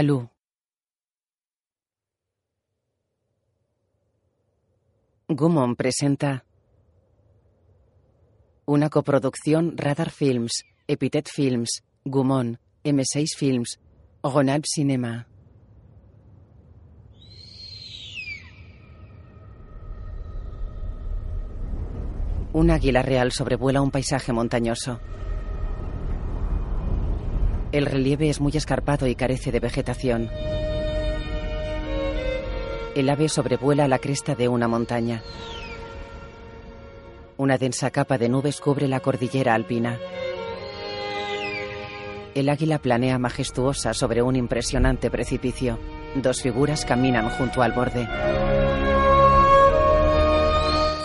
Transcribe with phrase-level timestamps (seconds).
[0.00, 0.30] Alú.
[5.28, 6.46] Gumon presenta
[8.64, 13.78] una coproducción Radar Films, Epithet Films, Gumon, M6 Films,
[14.22, 15.28] Ronald Cinema.
[22.54, 24.98] Un águila real sobrevuela un paisaje montañoso.
[27.72, 30.28] El relieve es muy escarpado y carece de vegetación.
[32.96, 35.22] El ave sobrevuela la cresta de una montaña.
[37.36, 39.98] Una densa capa de nubes cubre la cordillera alpina.
[42.34, 45.78] El águila planea majestuosa sobre un impresionante precipicio.
[46.16, 48.08] Dos figuras caminan junto al borde.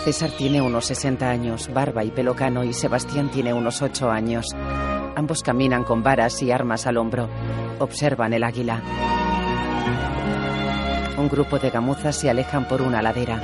[0.04, 4.46] César tiene unos 60 años, barba y pelo cano, y Sebastián tiene unos 8 años.
[5.16, 7.30] Ambos caminan con varas y armas al hombro.
[7.78, 8.82] Observan el águila.
[11.16, 13.40] Un grupo de gamuzas se alejan por una ladera.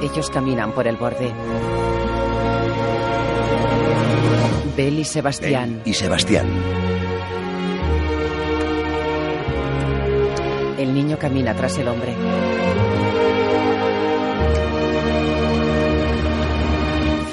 [0.00, 1.30] Ellos caminan por el borde.
[4.74, 5.82] Bel y Sebastián.
[5.84, 6.46] Y Sebastián.
[10.78, 12.14] El niño camina tras el hombre.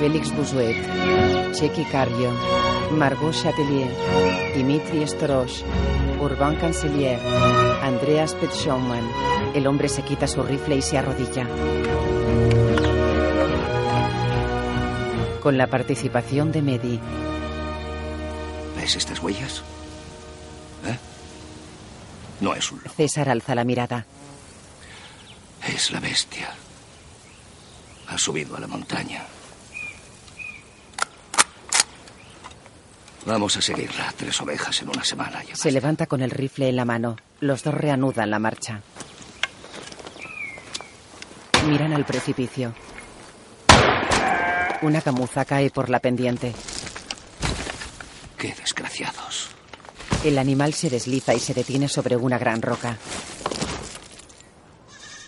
[0.01, 0.75] Félix Bouzuet,
[1.53, 2.31] Chequi Carrio,
[2.97, 3.87] Margot Chatelier,
[4.55, 5.61] Dimitri Storosh,
[6.19, 7.19] Urbain Cancelier,
[7.83, 9.07] Andreas Petschaumann.
[9.53, 11.45] El hombre se quita su rifle y se arrodilla.
[15.39, 16.99] Con la participación de Medi.
[18.77, 19.61] ¿Ves estas huellas?
[20.87, 20.97] ¿Eh?
[22.39, 24.07] No es un lobo, César alza la mirada.
[25.67, 26.49] es la bestia.
[28.07, 29.27] Ha subido a la montaña.
[33.25, 34.13] Vamos a seguirla.
[34.17, 35.43] Tres ovejas en una semana.
[35.43, 37.17] Ya Se levanta con el rifle en la mano.
[37.39, 38.81] Los dos reanudan la marcha.
[41.67, 42.73] Miran al precipicio.
[44.81, 46.53] Una camuza cae por la pendiente.
[48.37, 49.49] Qué desgraciados.
[50.23, 52.97] El animal se desliza y se detiene sobre una gran roca.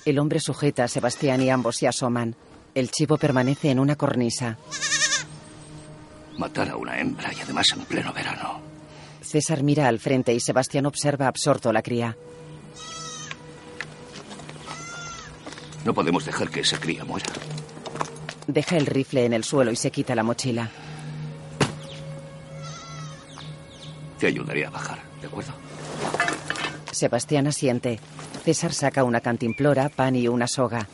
[0.06, 2.36] El hombre sujeta a Sebastián y ambos se asoman.
[2.74, 4.58] El chivo permanece en una cornisa.
[6.38, 8.60] Matar a una hembra y además en pleno verano.
[9.22, 12.18] César mira al frente y Sebastián observa absorto la cría.
[15.86, 17.26] No podemos dejar que esa cría muera.
[18.48, 20.70] Deja el rifle en el suelo y se quita la mochila.
[24.20, 25.54] Te ayudaré a bajar, ¿de acuerdo?
[26.92, 28.00] Sebastián asiente.
[28.44, 30.88] César saca una cantimplora, pan y una soga.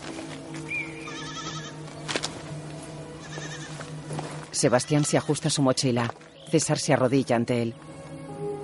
[4.59, 6.13] Sebastián se ajusta su mochila.
[6.51, 7.73] César se arrodilla ante él.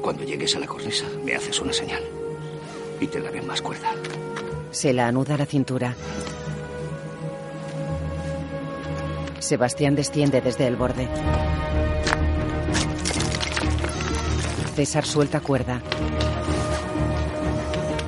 [0.01, 2.03] Cuando llegues a la cornisa, me haces una señal.
[2.99, 3.91] Y te daré más cuerda.
[4.71, 5.95] Se la anuda a la cintura.
[9.39, 11.07] Sebastián desciende desde el borde.
[14.75, 15.81] César suelta cuerda.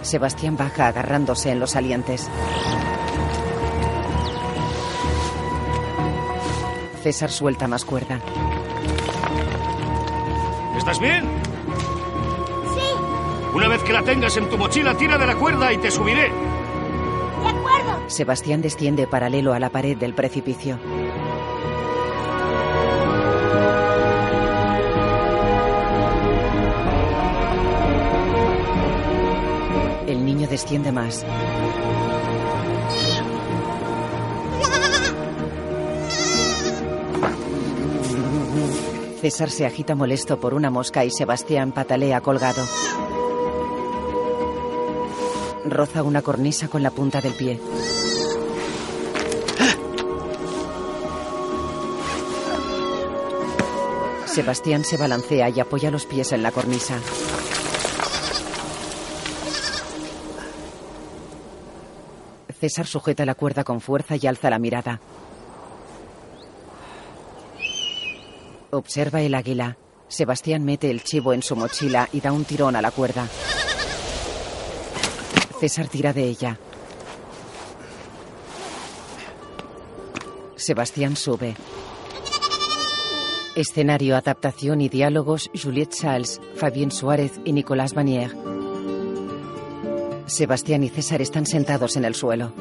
[0.01, 2.27] Sebastián baja agarrándose en los salientes.
[7.07, 8.19] César suelta más cuerda.
[10.77, 11.23] ¿Estás bien?
[12.75, 12.81] Sí,
[13.55, 16.23] Una vez que la tengas en tu mochila, tira de la cuerda y te subiré.
[16.23, 18.09] de acuerdo.
[18.09, 20.77] Sebastián desciende paralelo a la pared del precipicio.
[30.07, 31.25] El niño desciende más.
[39.21, 42.63] César se agita molesto por una mosca y Sebastián patalea colgado.
[45.65, 47.59] Roza una cornisa con la punta del pie.
[54.27, 56.99] Sebastián se balancea y apoya los pies en la cornisa.
[62.59, 64.99] César sujeta la cuerda con fuerza y alza la mirada.
[68.71, 69.77] Observa el águila.
[70.09, 73.27] Sebastián mete el chivo en su mochila y da un tirón a la cuerda.
[75.59, 76.59] César tira de ella.
[80.55, 81.55] Sebastián sube.
[83.55, 88.35] Escenario, adaptación y diálogos Juliette Charles, Fabien Suárez y Nicolás Vanier.
[90.27, 92.53] Sebastián y César están sentados en el suelo.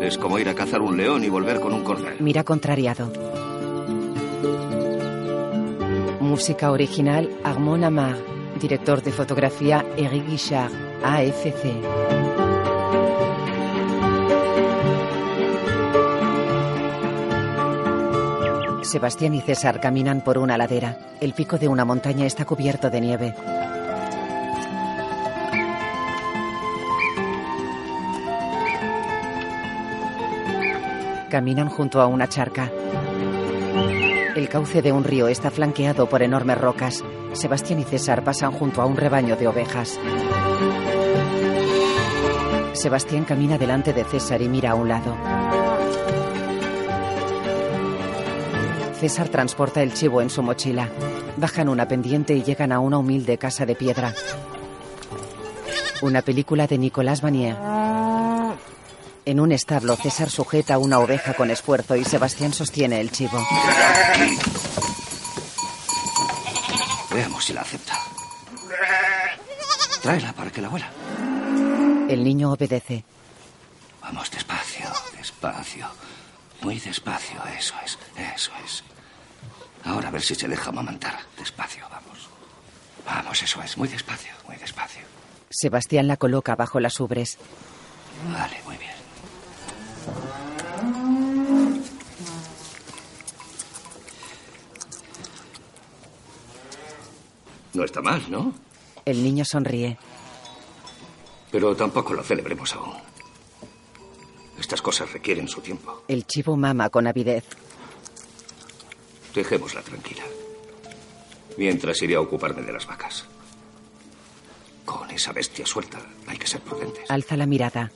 [0.00, 2.16] Es como ir a cazar un león y volver con un cordero.
[2.20, 3.10] Mira contrariado.
[6.32, 8.16] Música original Armand Amar.
[8.58, 10.72] Director de fotografía Eric Guichard.
[11.04, 11.62] AFC.
[18.82, 20.96] Sebastián y César caminan por una ladera.
[21.20, 23.34] El pico de una montaña está cubierto de nieve.
[31.28, 32.70] Caminan junto a una charca.
[34.52, 37.02] Cauce de un río está flanqueado por enormes rocas.
[37.32, 39.98] Sebastián y César pasan junto a un rebaño de ovejas.
[42.74, 45.16] Sebastián camina delante de César y mira a un lado.
[49.00, 50.90] César transporta el chivo en su mochila.
[51.38, 54.12] Bajan una pendiente y llegan a una humilde casa de piedra.
[56.02, 57.56] Una película de Nicolas Vanier.
[59.24, 63.38] En un establo, César sujeta una oveja con esfuerzo y Sebastián sostiene el chivo.
[67.12, 67.98] Veamos si la acepta.
[70.02, 70.90] Tráela para que la huela.
[72.08, 73.04] El niño obedece.
[74.00, 74.86] Vamos despacio,
[75.16, 75.86] despacio.
[76.62, 77.98] Muy despacio, eso es,
[78.34, 78.82] eso es.
[79.84, 81.16] Ahora a ver si se deja amamantar.
[81.38, 82.28] Despacio, vamos.
[83.06, 85.02] Vamos, eso es, muy despacio, muy despacio.
[85.50, 87.38] Sebastián la coloca bajo las ubres.
[88.32, 88.91] Vale, muy bien.
[97.74, 98.52] No está mal, ¿no?
[99.04, 99.98] El niño sonríe.
[101.50, 102.94] Pero tampoco lo celebremos aún.
[104.58, 106.04] Estas cosas requieren su tiempo.
[106.08, 107.44] El chivo mama con avidez.
[109.34, 110.22] Dejémosla tranquila.
[111.56, 113.24] Mientras iré a ocuparme de las vacas.
[114.84, 117.10] Con esa bestia suelta hay que ser prudentes.
[117.10, 117.90] Alza la mirada.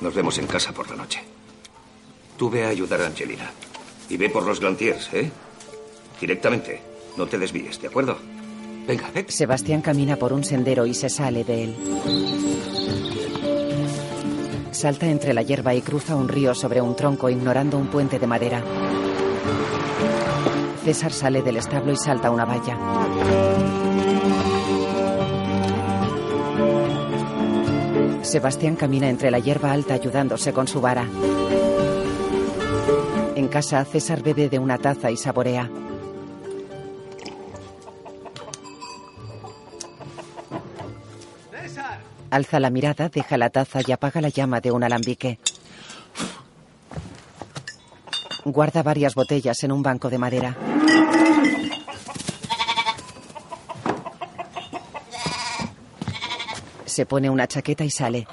[0.00, 1.20] Nos vemos en casa por la noche.
[2.36, 3.50] Tú ve a ayudar a Angelina.
[4.08, 5.30] Y ve por los Glantiers, ¿eh?
[6.20, 6.80] Directamente.
[7.16, 8.18] No te desvíes, ¿de acuerdo?
[8.86, 9.26] Venga, ve.
[9.28, 11.76] Sebastián camina por un sendero y se sale de él.
[14.70, 18.26] Salta entre la hierba y cruza un río sobre un tronco ignorando un puente de
[18.26, 18.62] madera.
[20.84, 23.85] César sale del establo y salta una valla.
[28.26, 31.08] Sebastián camina entre la hierba alta ayudándose con su vara.
[33.36, 35.70] En casa, César bebe de una taza y saborea.
[42.30, 45.38] Alza la mirada, deja la taza y apaga la llama de un alambique.
[48.44, 50.75] Guarda varias botellas en un banco de madera.
[56.96, 58.26] Se pone una chaqueta y sale.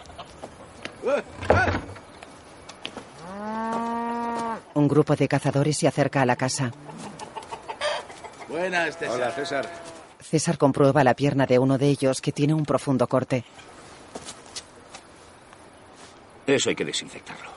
[4.74, 6.72] Un grupo de cazadores se acerca a la casa.
[8.48, 9.15] Buenas, César.
[9.15, 9.70] Hola, César.
[10.22, 13.43] César comprueba la pierna de uno de ellos que tiene un profundo corte.
[16.48, 17.50] Eso hay que desinfectarlo.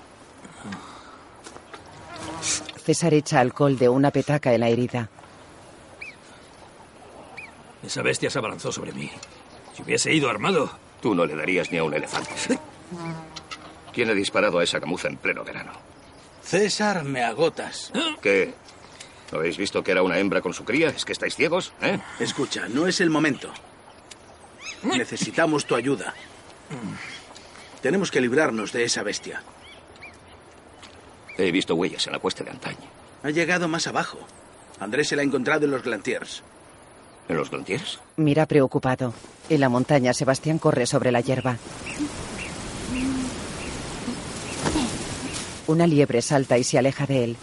[2.85, 5.09] César echa alcohol de una petaca en la herida.
[7.85, 9.09] Esa bestia se abalanzó sobre mí.
[9.73, 12.31] Si hubiese ido armado, Tú no le darías ni a un elefante.
[13.93, 15.73] ¿Quién ha disparado a esa camuza en pleno verano?
[16.43, 17.93] César, me agotas.
[18.23, 18.55] ¿Qué?
[19.33, 20.89] ¿No habéis visto que era una hembra con su cría?
[20.89, 21.73] ¿Es que estáis ciegos?
[21.83, 21.99] ¿Eh?
[22.21, 23.53] Escucha, no es el momento.
[24.83, 26.15] Necesitamos tu ayuda.
[27.83, 29.43] Tenemos que librarnos de esa bestia.
[31.39, 32.89] He visto huellas en la cuesta de antaño.
[33.23, 34.19] Ha llegado más abajo.
[34.79, 36.43] Andrés se la ha encontrado en los Glantiers.
[37.29, 37.99] ¿En los Glantiers?
[38.17, 39.13] Mira preocupado.
[39.49, 41.57] En la montaña, Sebastián corre sobre la hierba.
[45.67, 47.37] Una liebre salta y se aleja de él.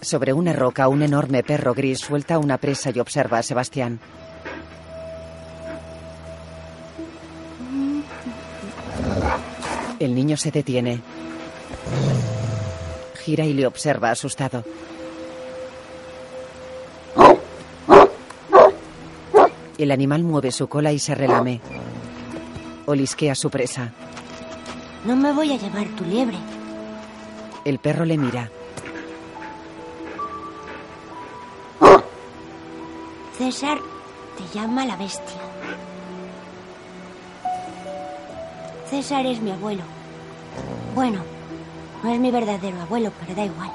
[0.00, 4.00] Sobre una roca, un enorme perro gris suelta una presa y observa a Sebastián.
[9.98, 11.00] El niño se detiene.
[13.24, 14.64] Gira y le observa asustado.
[19.78, 21.60] El animal mueve su cola y se relame.
[22.86, 23.92] Olisquea su presa.
[25.04, 26.36] No me voy a llevar tu liebre.
[27.64, 28.50] El perro le mira.
[33.38, 33.78] César
[34.36, 35.40] te llama la bestia.
[38.90, 39.84] César es mi abuelo.
[40.96, 41.20] Bueno,
[42.02, 43.70] no es mi verdadero abuelo, pero da igual.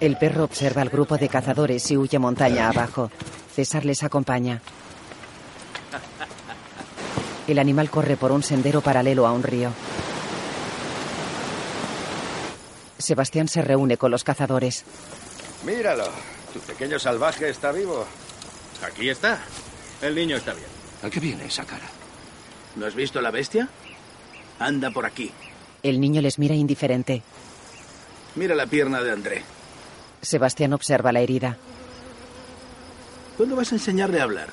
[0.00, 3.10] El perro observa al grupo de cazadores y huye montaña abajo.
[3.54, 4.60] César les acompaña.
[7.48, 9.72] El animal corre por un sendero paralelo a un río.
[12.98, 14.84] Sebastián se reúne con los cazadores.
[15.64, 16.04] Míralo.
[16.52, 18.06] Tu pequeño salvaje está vivo.
[18.86, 19.40] Aquí está.
[20.00, 20.66] El niño está bien.
[21.02, 21.86] ¿A qué viene esa cara?
[22.76, 23.68] ¿No has visto la bestia?
[24.60, 25.32] Anda por aquí.
[25.82, 27.22] El niño les mira indiferente.
[28.36, 29.42] Mira la pierna de André.
[30.22, 31.56] Sebastián observa la herida.
[33.36, 34.48] ¿Cuándo vas a enseñarle a hablar?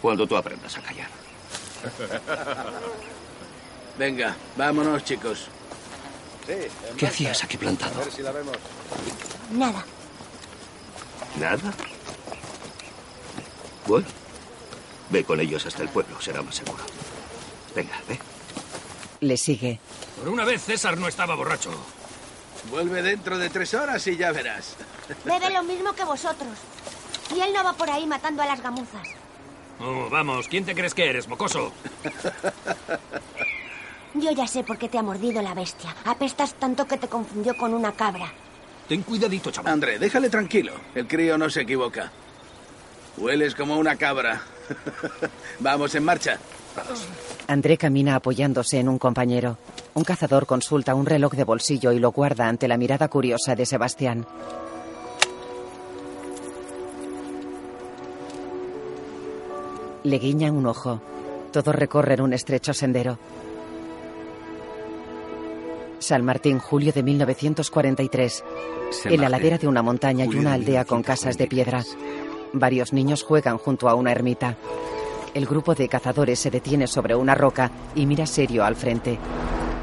[0.00, 1.08] Cuando tú aprendas a callar.
[3.98, 5.48] Venga, vámonos, chicos.
[6.96, 8.00] ¿Qué hacías aquí plantado?
[8.00, 8.56] A ver si la vemos.
[9.52, 9.84] Nada.
[11.38, 11.72] ¿Nada?
[13.86, 14.06] Bueno,
[15.10, 16.84] ve con ellos hasta el pueblo, será más seguro.
[17.74, 18.18] Venga, ve.
[19.20, 19.80] Le sigue.
[20.18, 21.70] Por una vez César no estaba borracho.
[22.70, 24.76] Vuelve dentro de tres horas y ya verás.
[25.24, 26.58] Bebe lo mismo que vosotros.
[27.34, 29.08] Y él no va por ahí matando a las gamuzas.
[29.80, 31.72] Oh, vamos, ¿quién te crees que eres, mocoso?
[34.14, 35.94] Yo ya sé por qué te ha mordido la bestia.
[36.04, 38.32] Apestas tanto que te confundió con una cabra.
[38.88, 39.72] Ten cuidadito, chaval.
[39.72, 40.72] André, déjale tranquilo.
[40.94, 42.12] El crío no se equivoca.
[43.16, 44.42] Hueles como una cabra.
[45.58, 46.38] Vamos, en marcha.
[47.46, 49.58] André camina apoyándose en un compañero.
[49.94, 53.66] Un cazador consulta un reloj de bolsillo y lo guarda ante la mirada curiosa de
[53.66, 54.26] Sebastián.
[60.02, 61.00] Le guiña un ojo.
[61.52, 63.18] Todos recorren un estrecho sendero.
[65.98, 68.44] San Martín, julio de 1943.
[69.06, 71.82] En la ladera de una montaña hay una aldea con casas de piedra.
[72.52, 74.56] Varios niños juegan junto a una ermita.
[75.34, 79.18] El grupo de cazadores se detiene sobre una roca y mira serio al frente.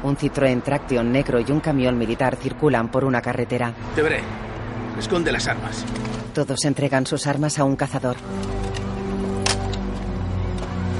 [0.02, 3.74] Un Citroën Traction negro y un camión militar circulan por una carretera.
[3.94, 4.22] Te veré.
[4.98, 5.84] Esconde las armas.
[6.32, 8.16] Todos entregan sus armas a un cazador.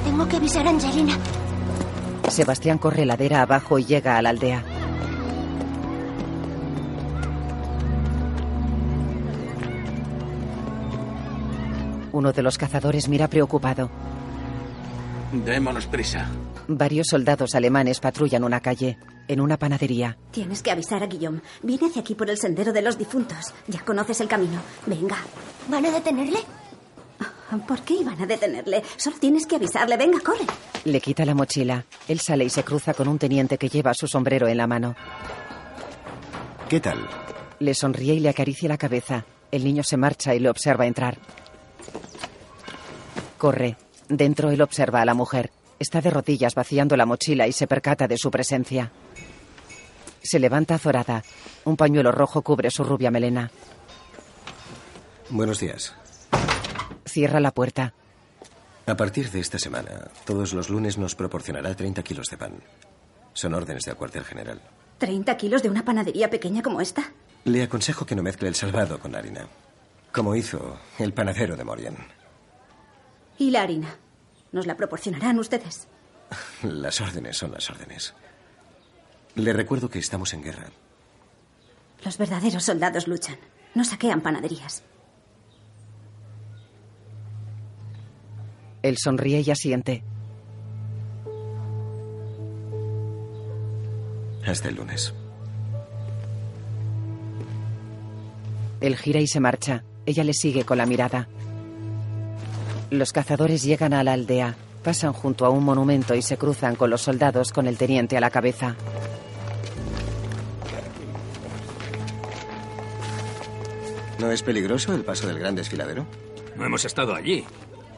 [0.04, 1.14] Tengo que avisar a Angelina.
[2.28, 4.62] Sebastián corre ladera abajo y llega a la aldea.
[12.12, 13.88] Uno de los cazadores mira preocupado.
[15.32, 16.28] Démonos prisa.
[16.68, 18.98] Varios soldados alemanes patrullan una calle.
[19.28, 21.40] En una panadería, Tienes que avisar a Guillaume.
[21.62, 23.54] Viene hacia aquí por el sendero de los difuntos.
[23.68, 24.60] Ya conoces el camino.
[24.84, 25.16] Venga.
[25.68, 26.40] ¿Van a detenerle?
[27.68, 28.82] ¿Por qué iban a detenerle?
[28.96, 29.96] Solo tienes que avisarle.
[29.96, 30.44] Venga, corre.
[30.84, 31.84] le quita la mochila.
[32.08, 34.96] Él sale y se cruza con un teniente que lleva su sombrero en la mano.
[36.68, 37.06] ¿Qué tal?
[37.60, 39.24] Le sonríe y le acaricia la cabeza.
[39.50, 41.18] El niño se marcha y le observa entrar.
[43.38, 43.76] Corre.
[44.12, 45.50] Dentro él observa a la mujer.
[45.78, 48.92] Está de rodillas vaciando la mochila y se percata de su presencia.
[50.22, 51.24] Se levanta azorada.
[51.64, 53.50] Un pañuelo rojo cubre su rubia melena.
[55.30, 55.94] Buenos días.
[57.06, 57.94] Cierra la puerta.
[58.84, 62.52] A partir de esta semana, todos los lunes nos proporcionará 30 kilos de pan.
[63.32, 64.60] Son órdenes del cuartel general.
[65.00, 67.02] ¿30 kilos de una panadería pequeña como esta?
[67.44, 69.48] Le aconsejo que no mezcle el salvado con la harina,
[70.12, 71.96] como hizo el panadero de Morian.
[73.38, 73.96] ¿Y la harina?
[74.52, 75.88] ¿Nos la proporcionarán ustedes?
[76.62, 78.14] Las órdenes son las órdenes.
[79.34, 80.66] Le recuerdo que estamos en guerra.
[82.04, 83.38] Los verdaderos soldados luchan.
[83.74, 84.82] No saquean panaderías.
[88.82, 90.02] Él sonríe y asiente.
[94.44, 95.14] Hasta el lunes.
[98.80, 99.84] Él gira y se marcha.
[100.04, 101.28] Ella le sigue con la mirada.
[102.92, 106.90] Los cazadores llegan a la aldea, pasan junto a un monumento y se cruzan con
[106.90, 108.76] los soldados con el teniente a la cabeza.
[114.18, 116.06] ¿No es peligroso el paso del gran desfiladero?
[116.54, 117.46] No hemos estado allí.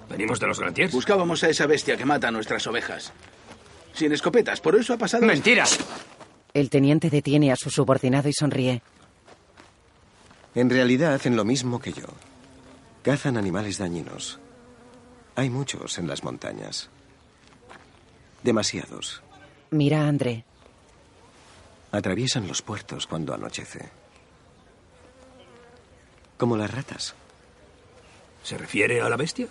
[0.09, 0.93] Venimos de los Grantiers.
[0.93, 3.13] Buscábamos a esa bestia que mata a nuestras ovejas.
[3.95, 5.27] Sin escopetas, por eso ha pasado.
[5.27, 5.77] ¡Mentiras!
[6.53, 8.81] El teniente detiene a su subordinado y sonríe.
[10.55, 12.07] En realidad hacen lo mismo que yo.
[13.03, 14.39] Cazan animales dañinos.
[15.37, 16.89] Hay muchos en las montañas.
[18.43, 19.23] Demasiados.
[19.71, 20.45] Mira a André.
[21.91, 23.89] Atraviesan los puertos cuando anochece.
[26.37, 27.15] Como las ratas.
[28.43, 29.49] ¿Se refiere a la bestia?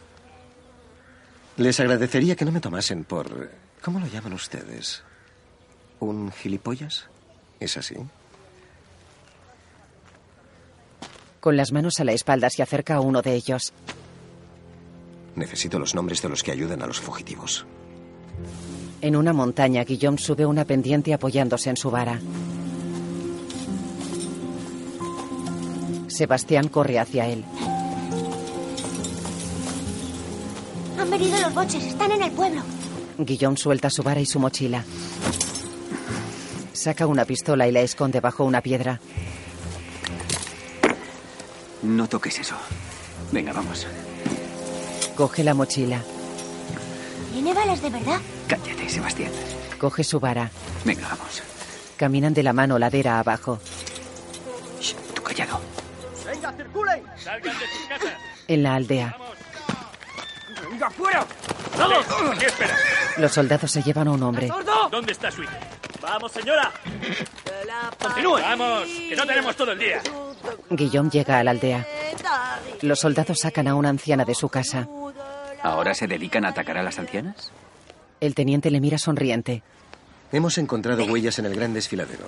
[1.58, 3.52] Les agradecería que no me tomasen por...
[3.82, 5.04] ¿Cómo lo llaman ustedes?
[6.00, 7.08] ¿Un gilipollas?
[7.60, 7.96] ¿Es así?
[11.40, 13.74] Con las manos a la espalda se acerca a uno de ellos.
[15.36, 17.66] Necesito los nombres de los que ayudan a los fugitivos.
[19.02, 22.20] En una montaña, Guillaume sube una pendiente apoyándose en su vara.
[26.08, 27.44] Sebastián corre hacia él.
[31.00, 32.62] Han venido los boches, están en el pueblo.
[33.18, 34.86] Guillaume suelta su vara y su mochila.
[36.72, 39.00] Saca una pistola y la esconde bajo una piedra.
[41.82, 42.56] No toques eso.
[43.32, 43.86] Venga, vamos.
[45.16, 46.00] Coge la mochila.
[47.32, 48.20] ¿Tiene balas de verdad?
[48.48, 49.32] Cállate, Sebastián.
[49.80, 50.50] Coge su vara.
[50.86, 51.42] Venga, vamos.
[51.98, 53.60] Caminan de la mano ladera abajo.
[54.80, 55.60] Shh, tú callado.
[56.26, 57.04] ¡Venga, circulen!
[57.18, 58.14] ¡Salgan de sus casas!
[58.48, 59.16] En la aldea,
[60.70, 61.26] ¡Venga, fuera!
[61.78, 62.06] ¡Vamos!
[62.36, 62.76] Aquí espera.
[63.18, 64.50] los soldados se llevan a un hombre.
[64.92, 65.54] ¿Dónde está su hijo?
[66.02, 66.72] ¡Vamos, señora!
[68.02, 68.40] ¡Continúe!
[68.40, 68.84] ¡Vamos!
[68.88, 70.02] ¡Que no tenemos todo el día!
[70.70, 71.86] Guillaume llega a la aldea.
[72.82, 74.88] Los soldados sacan a una anciana de su casa.
[75.62, 77.52] ¿Ahora se dedican a atacar a las ancianas?
[78.20, 79.64] El teniente le mira sonriente.
[80.32, 82.26] Hemos encontrado huellas en el gran desfiladero.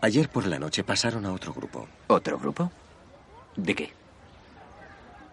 [0.00, 1.88] Ayer por la noche pasaron a otro grupo.
[2.08, 2.70] ¿Otro grupo?
[3.56, 3.92] ¿De qué?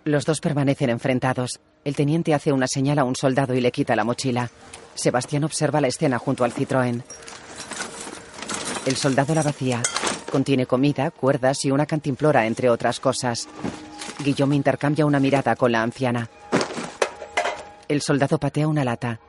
[0.05, 1.59] Los dos permanecen enfrentados.
[1.85, 4.49] El teniente hace una señal a un soldado y le quita la mochila.
[4.95, 7.03] Sebastián observa la escena junto al Citroën.
[8.85, 9.81] El soldado la vacía.
[10.33, 13.47] Contiene comida, cuerdas y una cantimplora, entre otras cosas.
[14.17, 16.27] Guillaume intercambia una mirada con la anciana.
[17.87, 19.19] El soldado patea una lata.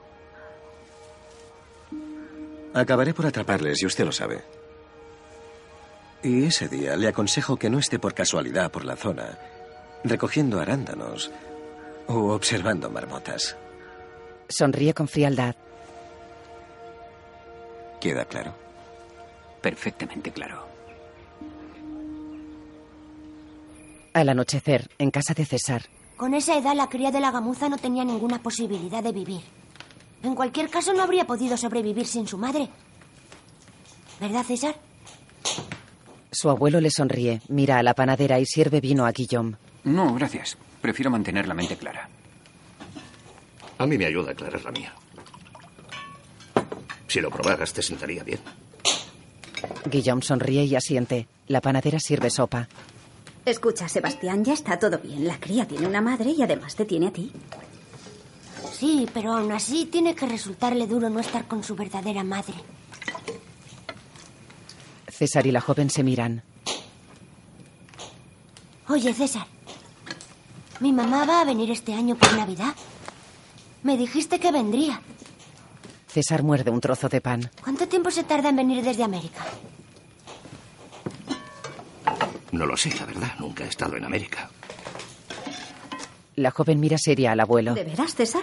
[2.73, 4.45] Acabaré por atraparles y usted lo sabe.
[6.23, 9.39] Y ese día le aconsejo que no esté por casualidad por la zona,
[10.05, 11.31] recogiendo arándanos
[12.07, 13.59] o observando marmotas.
[14.49, 15.55] Sonríe con frialdad.
[18.01, 18.55] ¿Queda claro?
[19.61, 20.74] Perfectamente claro.
[24.15, 25.83] Al anochecer, en casa de César,
[26.17, 29.41] Con esa edad la cría de la gamuza no tenía ninguna posibilidad de vivir.
[30.23, 32.69] En cualquier caso no habría podido sobrevivir sin su madre.
[34.21, 34.77] ¿Verdad, César?
[36.31, 39.57] su abuelo le sonríe, mira a la panadera y sirve vino a Guillaume.
[39.85, 40.57] No, gracias.
[40.81, 42.09] Prefiero mantener la mente clara.
[43.79, 44.93] A mí me ayuda a aclarar la mía.
[47.07, 48.41] Si lo probaras, te sentaría bien.
[49.91, 51.29] Guillaume sonríe y asiente.
[51.47, 52.69] La panadera sirve sopa.
[53.45, 55.27] Escucha, Sebastián, ya está todo bien.
[55.27, 57.31] La cría tiene una madre y además te tiene a ti.
[58.73, 62.55] Sí, pero aún así tiene que resultarle duro no estar con su verdadera madre.
[65.09, 66.43] César y la joven se miran.
[68.89, 69.47] Oye, César.
[70.81, 72.75] Mi mamá va a venir este año por Navidad.
[73.83, 75.01] Me dijiste que vendría.
[76.09, 77.51] César muerde un trozo de pan.
[77.63, 79.45] ¿Cuánto tiempo se tarda en venir desde América?
[82.55, 83.33] No lo sé, la verdad.
[83.41, 84.49] Nunca he estado en América.
[86.37, 87.75] La joven mira seria al abuelo.
[87.75, 88.43] ¿De veras, César?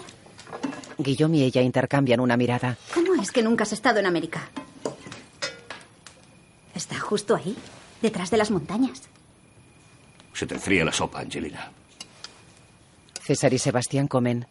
[0.98, 2.78] Guillaume y ella intercambian una mirada.
[2.94, 4.50] ¿Cómo es que nunca has estado en América?
[6.76, 7.56] Está justo ahí,
[8.02, 9.04] detrás de las montañas.
[10.34, 11.72] Se te enfría la sopa, Angelina.
[13.24, 14.46] César y Sebastián comen.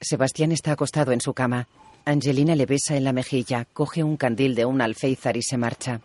[0.00, 1.66] Sebastián está acostado en su cama.
[2.04, 6.00] Angelina le besa en la mejilla, coge un candil de un alféizar y se marcha.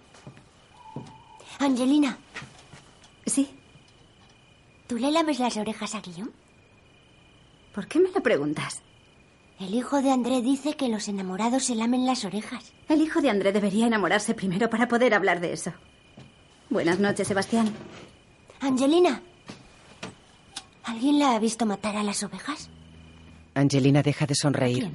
[1.65, 2.17] Angelina,
[3.25, 3.47] Sí.
[4.87, 6.31] ¿tú le lames las orejas a Guillaume?
[7.73, 8.81] ¿Por qué me lo preguntas?
[9.59, 12.73] El hijo de André dice que los enamorados se lamen las orejas.
[12.89, 15.71] El hijo de André debería enamorarse primero para poder hablar de eso.
[16.71, 17.71] Buenas noches, Sebastián.
[18.59, 19.21] Angelina,
[20.83, 22.69] ¿alguien la ha visto matar a las ovejas?
[23.53, 24.89] Angelina deja de sonreír.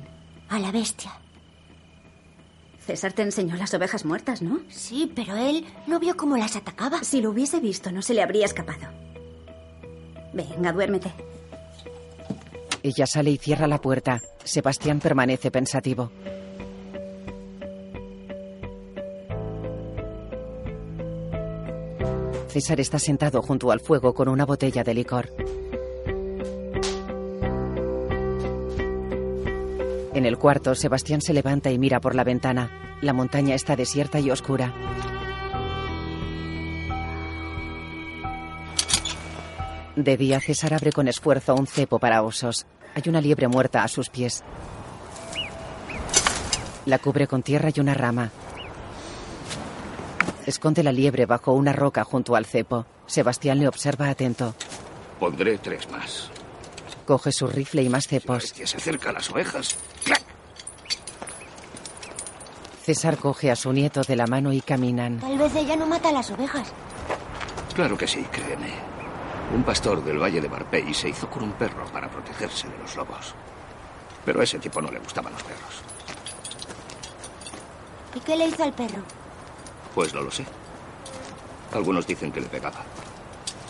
[0.49, 1.13] A la bestia.
[2.87, 4.61] César te enseñó las ovejas muertas, ¿no?
[4.71, 7.03] Sí, pero él no vio cómo las atacaba.
[7.03, 8.87] Si lo hubiese visto, no se le habría escapado.
[10.33, 11.13] Venga, duérmete.
[12.85, 14.23] Ella sale y cierra la puerta.
[14.45, 16.13] Sebastián permanece pensativo.
[22.47, 25.29] César está sentado junto al fuego con una botella de licor.
[30.17, 32.71] En el cuarto, Sebastián se levanta y mira por la ventana.
[33.03, 34.73] La montaña está desierta y oscura.
[39.95, 42.65] De día, César abre con esfuerzo un cepo para osos.
[42.95, 44.43] Hay una liebre muerta a sus pies.
[46.87, 48.31] La cubre con tierra y una rama.
[50.47, 52.87] Esconde la liebre bajo una roca junto al cepo.
[53.05, 54.55] Sebastián le observa atento.
[55.21, 56.31] Pondré tres más.
[57.07, 58.43] Coge su rifle y más cepos.
[58.43, 59.77] Bestia se acerca a las ovejas.
[60.05, 60.23] ¡Clac!
[62.85, 65.21] César coge a su nieto de la mano y caminan.
[65.21, 66.69] Tal vez ella no mata a las ovejas.
[67.75, 68.73] Claro que sí, créeme.
[69.55, 72.97] Un pastor del Valle de Marpey se hizo con un perro para protegerse de los
[72.97, 73.35] lobos.
[74.25, 75.83] Pero a ese tipo no le gustaban los perros.
[78.17, 79.03] ¿Y qué le hizo al perro?
[79.95, 80.45] Pues no lo sé.
[81.73, 82.83] Algunos dicen que le pegaba.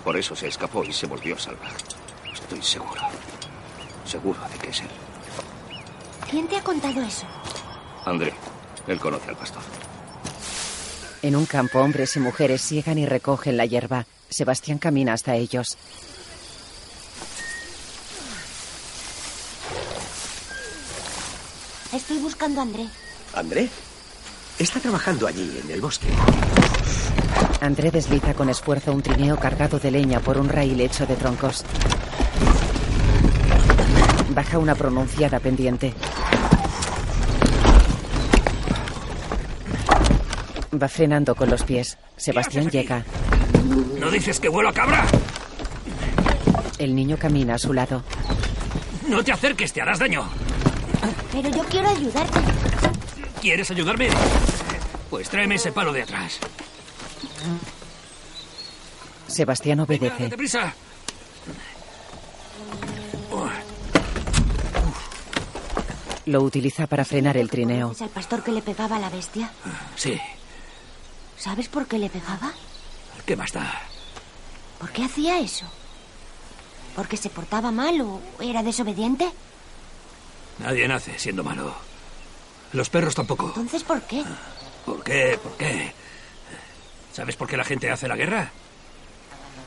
[0.04, 1.76] Por eso se escapó y se volvió salvaje.
[2.42, 3.00] Estoy seguro.
[4.04, 4.88] Seguro de que es él.
[6.30, 7.26] ¿Quién te ha contado eso?
[8.04, 8.32] André,
[8.86, 9.62] él conoce al pastor.
[11.22, 14.06] En un campo, hombres y mujeres siegan y recogen la hierba.
[14.28, 15.76] Sebastián camina hasta ellos.
[21.92, 22.86] Estoy buscando a André.
[23.34, 23.68] ¿André?
[24.58, 26.08] Está trabajando allí, en el bosque.
[27.60, 31.64] André desliza con esfuerzo un trineo cargado de leña por un raíl hecho de troncos.
[34.46, 35.92] Baja una pronunciada pendiente.
[40.80, 41.98] Va frenando con los pies.
[42.16, 43.04] Sebastián llega.
[43.98, 45.04] ¿No dices que vuelo a cabra?
[46.78, 48.04] El niño camina a su lado.
[49.08, 50.24] No te acerques, te harás daño.
[51.32, 52.38] Pero yo quiero ayudarte.
[53.40, 54.10] ¿Quieres ayudarme?
[55.10, 56.38] Pues tráeme ese palo de atrás.
[59.26, 60.28] Sebastián obedece.
[60.28, 60.36] ¡Date
[66.26, 67.92] Lo utiliza para frenar el trineo.
[67.92, 69.50] ¿Es al pastor que le pegaba a la bestia?
[69.96, 70.20] Sí,
[71.36, 72.52] ¿Sabes por qué le pegaba?
[73.24, 73.82] ¿qué más da?
[74.78, 75.66] ¿Por qué hacía eso?
[76.94, 79.28] ¿Porque se portaba mal o era desobediente?
[80.60, 81.74] Nadie nace siendo malo.
[82.72, 83.48] Los perros tampoco.
[83.48, 84.24] Entonces, ¿por qué?
[84.84, 85.38] ¿Por qué?
[85.42, 85.92] ¿Por qué?
[87.12, 88.50] ¿Sabes por qué la gente hace la guerra?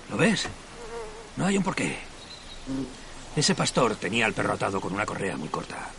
[0.10, 0.48] ¿Lo ves?
[1.36, 2.00] No hay un porqué.
[3.36, 5.90] Ese pastor tenía al perro atado con una correa muy corta.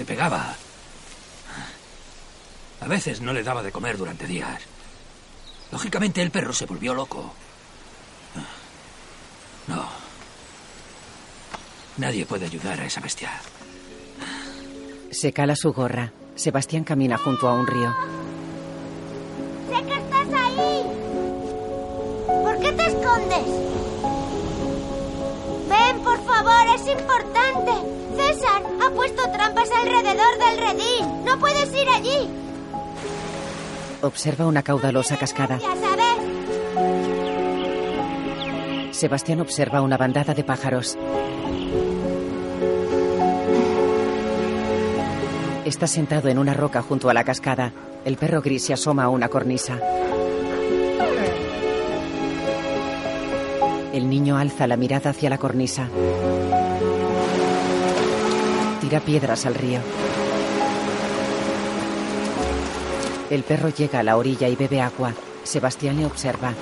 [0.00, 0.56] Le pegaba.
[2.80, 4.62] A veces no le daba de comer durante días.
[5.70, 7.34] Lógicamente el perro se volvió loco.
[9.66, 9.84] No.
[11.98, 13.30] Nadie puede ayudar a esa bestia.
[15.10, 16.14] Se cala su gorra.
[16.34, 17.94] Sebastián camina junto a un río.
[19.68, 20.82] ¡Sé que estás ahí!
[22.26, 23.46] ¿Por qué te escondes?
[25.68, 27.99] Ven, por favor, es importante.
[28.20, 31.24] César ha puesto trampas alrededor del redil.
[31.24, 32.28] No puedes ir allí.
[34.02, 35.58] Observa una caudalosa cascada.
[35.58, 36.00] Ya sabes.
[38.96, 40.98] Sebastián observa una bandada de pájaros.
[45.64, 47.72] Está sentado en una roca junto a la cascada.
[48.04, 49.78] El perro gris se asoma a una cornisa.
[53.92, 55.88] El niño alza la mirada hacia la cornisa.
[58.90, 59.78] Tira piedras al río.
[63.30, 65.14] El perro llega a la orilla y bebe agua.
[65.44, 66.54] Sebastián le observa.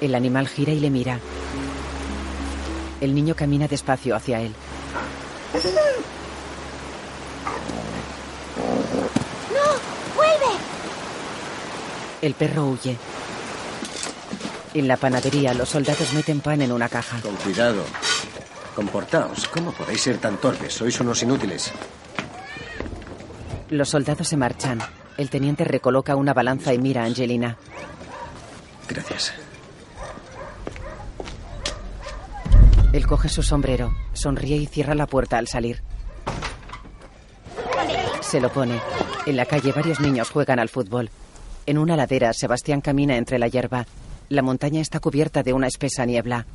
[0.00, 1.20] El animal gira y le mira.
[3.00, 4.52] El niño camina despacio hacia él.
[9.52, 10.16] ¡No!
[10.16, 10.58] ¡Vuelve!
[12.22, 12.98] El perro huye.
[14.74, 17.20] En la panadería, los soldados meten pan en una caja.
[17.20, 17.84] Con cuidado.
[18.74, 19.46] Comportaos.
[19.48, 20.72] ¿Cómo podéis ser tan torpes?
[20.72, 21.70] Sois unos inútiles.
[23.68, 24.80] Los soldados se marchan.
[25.18, 27.58] El teniente recoloca una balanza y mira a Angelina.
[28.88, 29.34] Gracias.
[32.94, 35.82] Él coge su sombrero, sonríe y cierra la puerta al salir.
[38.20, 38.80] Se lo pone.
[39.26, 41.10] En la calle varios niños juegan al fútbol.
[41.66, 43.86] En una ladera, Sebastián camina entre la hierba.
[44.28, 46.46] La montaña está cubierta de una espesa niebla.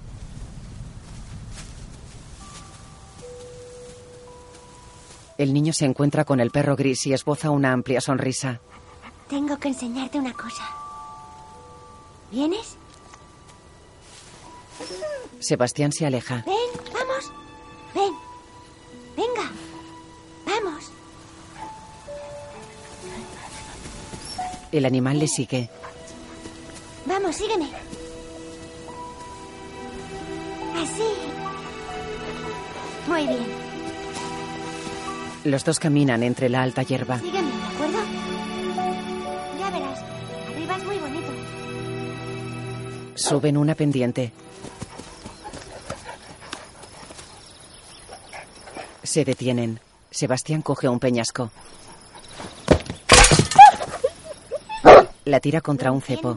[5.38, 8.60] El niño se encuentra con el perro gris y esboza una amplia sonrisa.
[9.30, 10.64] Tengo que enseñarte una cosa.
[12.32, 12.76] ¿Vienes?
[15.40, 16.44] Sebastián se aleja.
[16.46, 17.32] Ven, vamos.
[17.94, 18.14] Ven.
[19.16, 19.52] Venga.
[20.46, 20.92] Vamos.
[24.72, 25.70] El animal le sigue.
[27.08, 27.70] Vamos, sígueme.
[30.76, 31.04] Así.
[33.08, 33.46] Muy bien.
[35.46, 37.20] Los dos caminan entre la alta hierba.
[37.20, 38.00] Sígueme, ¿de acuerdo?
[39.58, 40.00] Ya verás.
[40.50, 41.28] Arriba es muy bonito.
[43.16, 44.34] Suben una pendiente.
[49.04, 49.80] Se detienen.
[50.12, 51.52] Sebastián coge un peñasco.
[55.24, 56.36] La tira contra un cepo.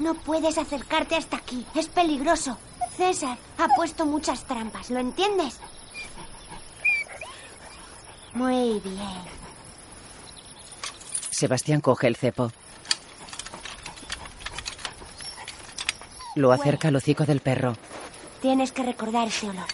[0.00, 1.64] No puedes acercarte hasta aquí.
[1.74, 2.56] Es peligroso.
[2.96, 4.88] César ha puesto muchas trampas.
[4.88, 5.58] ¿Lo entiendes?
[8.32, 9.22] Muy bien.
[11.30, 12.50] Sebastián coge el cepo.
[16.34, 17.76] Lo acerca al hocico del perro.
[18.40, 19.66] Tienes que recordar ese olor.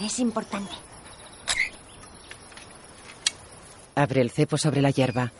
[0.00, 0.74] Es importante.
[3.94, 5.30] Abre el cepo sobre la hierba.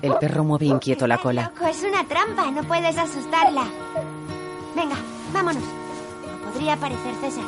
[0.00, 1.52] El perro mueve inquieto la cola.
[1.54, 3.64] Loco, es una trampa, no puedes asustarla.
[4.76, 4.96] Venga,
[5.32, 5.62] vámonos.
[5.62, 7.44] No podría parecer César.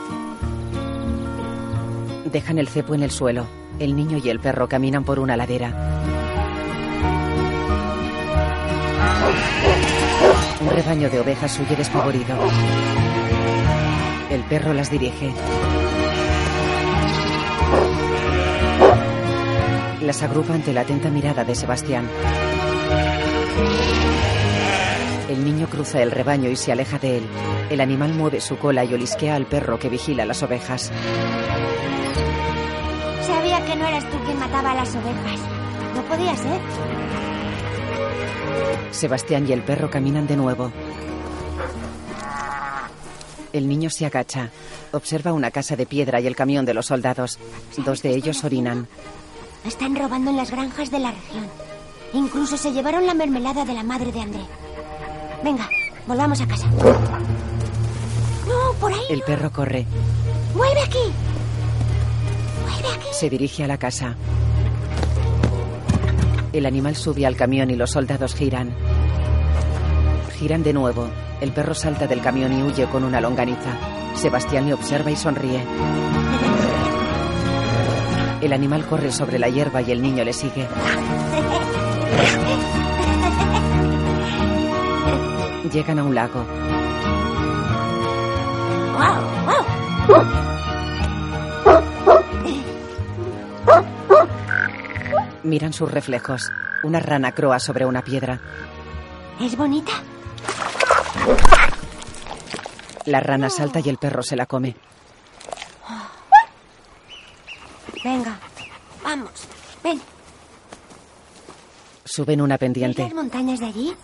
[2.25, 3.47] Dejan el cepo en el suelo.
[3.79, 5.73] El niño y el perro caminan por una ladera.
[10.61, 12.37] Un rebaño de ovejas huye despavorido.
[14.31, 15.33] El perro las dirige.
[20.03, 22.09] Las agrupa ante la atenta mirada de Sebastián.
[25.29, 27.25] El niño cruza el rebaño y se aleja de él.
[27.69, 30.91] El animal mueve su cola y olisquea al perro que vigila las ovejas.
[33.27, 35.41] Sabía que no eras tú quien mataba a las ovejas.
[35.95, 36.61] No podía ser.
[38.91, 40.73] Sebastián y el perro caminan de nuevo.
[43.53, 44.51] El niño se agacha.
[44.93, 47.39] Observa una casa de piedra y el camión de los soldados.
[47.77, 48.89] Dos de ellos orinan.
[49.65, 51.47] Están robando en las granjas de la región.
[52.13, 54.43] Incluso se llevaron la mermelada de la madre de André.
[55.45, 55.69] Venga,
[56.07, 56.67] volvamos a casa.
[58.47, 59.01] No, por ahí.
[59.11, 59.87] El perro corre.
[60.55, 60.99] Vuelve aquí.
[62.63, 63.09] Vuelve aquí.
[63.13, 64.17] Se dirige a la casa.
[66.53, 68.75] El animal sube al camión y los soldados giran.
[70.39, 71.09] Giran de nuevo.
[71.41, 73.77] El perro salta del camión y huye con una longaniza.
[74.15, 75.65] Sebastián le observa y sonríe.
[78.41, 80.67] El animal corre sobre la hierba y el niño le sigue.
[85.71, 86.47] Llegan a un lago.
[95.43, 96.51] Miran sus reflejos.
[96.83, 98.41] Una rana croa sobre una piedra.
[99.39, 99.93] ¿Es bonita?
[103.07, 104.77] La rana salta y el perro se la come.
[108.03, 108.39] Venga,
[109.03, 109.31] vamos.
[109.83, 110.01] Ven.
[112.11, 113.03] Suben una ¿Ves pendiente.
[113.05, 113.95] las montañas de allí?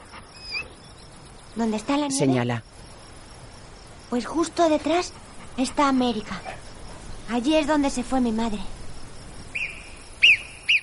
[1.57, 2.15] ¿Dónde está la nieve?
[2.15, 2.63] Señala.
[4.11, 5.13] Pues justo detrás
[5.57, 6.41] está América.
[7.29, 8.61] Allí es donde se fue mi madre.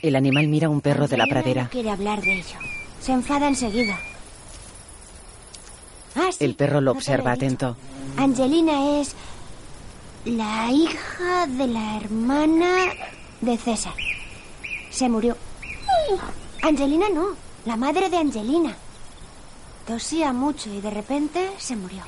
[0.02, 1.64] El animal mira a un perro de la pradera.
[1.64, 2.60] No quiere hablar de ello.
[3.00, 3.98] Se enfada enseguida.
[6.16, 7.78] Ah, sí, El perro lo no observa atento.
[8.18, 9.16] Angelina es
[10.26, 12.76] la hija de la hermana
[13.40, 13.94] de César.
[14.90, 15.38] Se murió.
[16.64, 18.74] Angelina no, la madre de Angelina.
[19.86, 22.02] Tosía mucho y de repente se murió.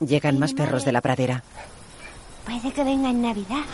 [0.00, 1.44] Llegan más perros de la pradera.
[2.46, 3.64] Puede que venga en Navidad.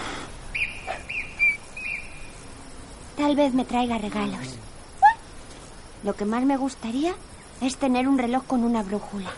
[3.17, 4.57] Tal vez me traiga regalos.
[6.03, 7.15] Lo que más me gustaría
[7.61, 9.31] es tener un reloj con una brújula.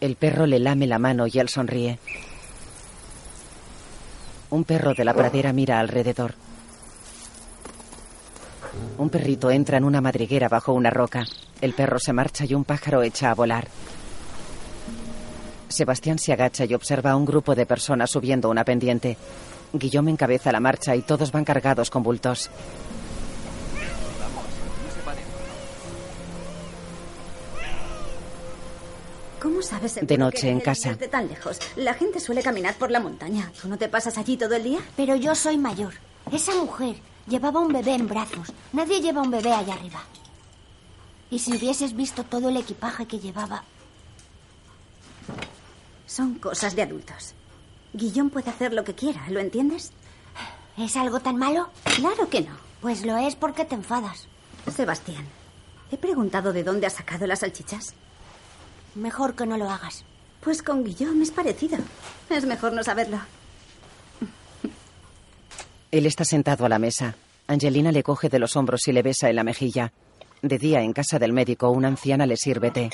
[0.00, 1.98] El perro le lame la mano y él sonríe.
[4.54, 6.32] Un perro de la pradera mira alrededor.
[8.98, 11.26] Un perrito entra en una madriguera bajo una roca.
[11.60, 13.66] El perro se marcha y un pájaro echa a volar.
[15.66, 19.16] Sebastián se agacha y observa a un grupo de personas subiendo una pendiente.
[19.72, 22.48] Guillaume encabeza la marcha y todos van cargados con bultos.
[29.44, 30.94] ¿Cómo sabes De noche, en casa.
[30.94, 31.58] Desde tan lejos.
[31.76, 33.52] La gente suele caminar por la montaña.
[33.60, 34.78] ¿Tú no te pasas allí todo el día?
[34.96, 35.92] Pero yo soy mayor.
[36.32, 36.96] Esa mujer
[37.28, 38.54] llevaba un bebé en brazos.
[38.72, 40.02] Nadie lleva un bebé allá arriba.
[41.30, 43.64] Y si hubieses visto todo el equipaje que llevaba,
[46.06, 47.34] Son cosas de adultos.
[47.92, 49.92] Guillón puede hacer lo que quiera, ¿lo entiendes?
[50.78, 51.68] ¿es algo tan malo?
[51.96, 52.56] Claro que no.
[52.80, 54.26] Pues lo es porque te enfadas.
[54.74, 55.26] Sebastián,
[55.90, 57.94] he preguntado de dónde has sacado las salchichas.
[58.94, 60.04] Mejor que no lo hagas.
[60.40, 61.78] Pues con Guillón es parecido.
[62.30, 63.18] Es mejor no saberlo.
[65.90, 67.14] Él está sentado a la mesa.
[67.46, 69.92] Angelina le coge de los hombros y le besa en la mejilla.
[70.42, 72.90] De día, en casa del médico, una anciana le sirve té.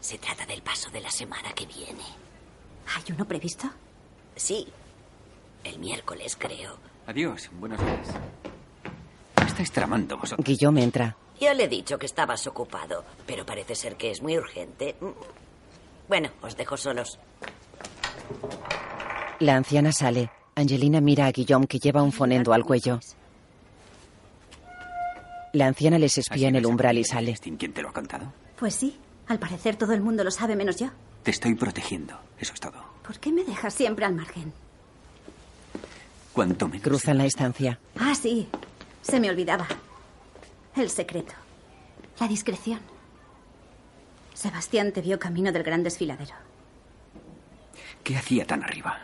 [0.00, 2.04] Se trata del paso de la semana que viene.
[2.94, 3.70] ¿Hay uno previsto?
[4.36, 4.66] Sí.
[5.64, 6.76] El miércoles, creo.
[7.06, 8.08] Adiós, buenos días.
[9.36, 10.44] ¿Qué estáis tramando vosotros?
[10.44, 11.16] Guillaume entra.
[11.42, 14.94] Yo le he dicho que estabas ocupado, pero parece ser que es muy urgente.
[16.06, 17.18] Bueno, os dejo solos.
[19.40, 20.30] La anciana sale.
[20.54, 23.00] Angelina mira a Guillaume que lleva un fonendo al cuello.
[25.52, 27.36] La anciana les espía en el umbral y sale.
[27.58, 28.32] ¿Quién te lo ha contado?
[28.56, 28.96] Pues sí.
[29.26, 30.90] Al parecer todo el mundo lo sabe menos yo.
[31.24, 32.84] Te estoy protegiendo, eso es todo.
[33.04, 34.52] ¿Por qué me dejas siempre al margen?
[36.32, 36.84] Cuanto menos.
[36.84, 37.80] Cruzan la estancia.
[37.98, 38.46] Ah, sí.
[39.02, 39.66] Se me olvidaba.
[40.76, 41.32] El secreto.
[42.18, 42.80] La discreción.
[44.34, 46.34] Sebastián te vio camino del gran desfiladero.
[48.02, 48.98] ¿Qué hacía tan arriba?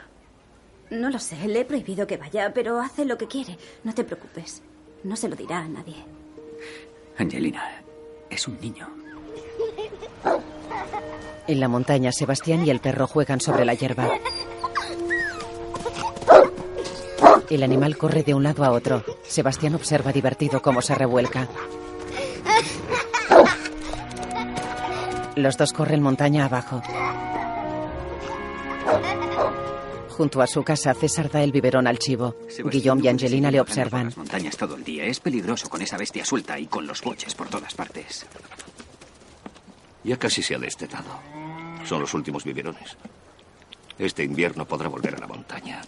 [0.91, 3.59] No lo sé, le he prohibido que vaya, pero hace lo que quiere.
[3.85, 4.63] No te preocupes.
[5.05, 5.97] No se lo dirá a nadie.
[7.19, 7.83] Angelina,
[8.31, 8.89] es un niño.
[11.47, 14.09] En la montaña, Sebastián y el perro juegan sobre la hierba.
[17.51, 19.05] El animal corre de un lado a otro.
[19.23, 21.49] Sebastián observa divertido cómo se revuelca.
[25.37, 26.83] Los dos corren montaña abajo.
[30.11, 32.35] Junto a su casa, César da el biberón al chivo.
[32.65, 34.07] Guillaume y Angelina le observan.
[34.07, 35.05] Las montañas todo el día.
[35.05, 38.27] Es peligroso con esa bestia suelta y con los boches por todas partes.
[40.03, 41.21] Ya casi se ha destetado.
[41.85, 42.97] Son los últimos biberones.
[43.97, 45.81] Este invierno podrá volver a la montaña.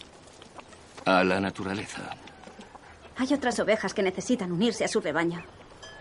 [1.10, 2.02] A la naturaleza.
[3.16, 5.42] Hay otras ovejas que necesitan unirse a su rebaño.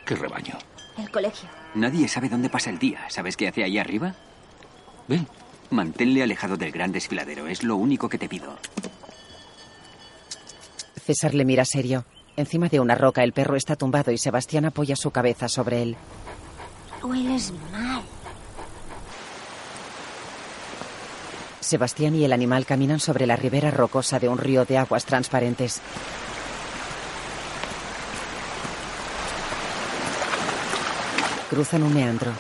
[0.06, 0.54] ¿Qué rebaño?
[1.00, 1.50] El colegio.
[1.74, 3.00] Nadie sabe dónde pasa el día.
[3.10, 4.14] ¿Sabes qué hace ahí arriba?
[5.08, 5.28] Ven.
[5.72, 7.48] Manténle alejado del gran desfiladero.
[7.48, 8.56] Es lo único que te pido.
[11.04, 12.06] César le mira serio.
[12.38, 15.98] Encima de una roca el perro está tumbado y Sebastián apoya su cabeza sobre él.
[17.02, 18.04] Hueles mal.
[21.60, 25.82] Sebastián y el animal caminan sobre la ribera rocosa de un río de aguas transparentes.
[31.50, 32.32] Cruzan un meandro.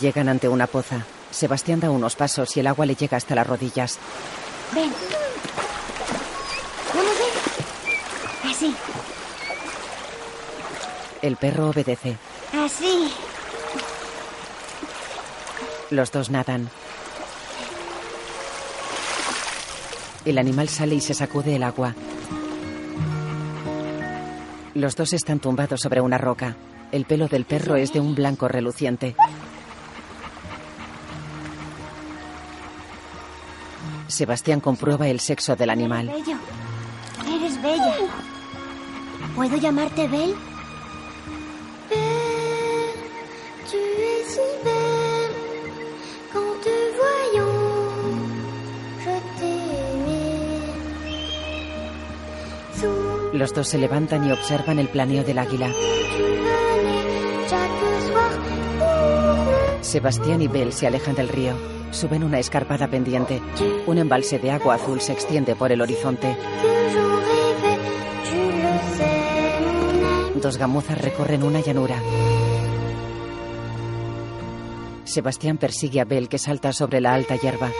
[0.00, 1.04] Llegan ante una poza.
[1.30, 3.98] Sebastián da unos pasos y el agua le llega hasta las rodillas.
[4.72, 4.90] Ven.
[6.92, 8.50] ¿Cómo ven?
[8.50, 8.74] Así,
[11.22, 12.16] El perro obedece.
[12.52, 13.10] Así.
[15.90, 16.70] Los dos nadan.
[20.24, 21.94] El animal sale y se sacude el agua.
[24.74, 26.56] Los dos están tumbados sobre una roca.
[26.92, 29.16] El pelo del perro es de un blanco reluciente.
[34.08, 36.06] Sebastián comprueba el sexo del animal.
[36.08, 36.36] Bello.
[37.26, 37.94] Eres bella.
[39.34, 40.49] ¿Puedo llamarte Belle?
[43.70, 45.36] Tu es si belle
[46.32, 47.54] qu'en te voyant,
[49.04, 49.14] je
[53.38, 55.70] Los dos se levantan y observan el planeo del águila.
[59.82, 61.52] Sebastián y Belle se alejan del río.
[61.92, 63.40] Suben una escarpada pendiente.
[63.86, 66.36] Un embalse de agua azul se extiende por el horizonte.
[70.34, 72.02] Dos gamuzas recorren una llanura.
[75.10, 77.72] Sebastián persigue a Belle que salta sobre la alta hierba.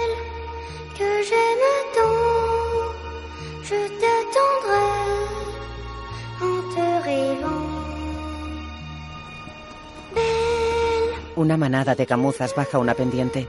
[11.37, 13.47] Una manada de gamuzas baja una pendiente.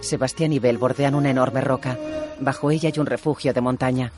[0.00, 1.96] Sebastián y Belle bordean una enorme roca.
[2.40, 4.12] Bajo ella hay un refugio de montaña.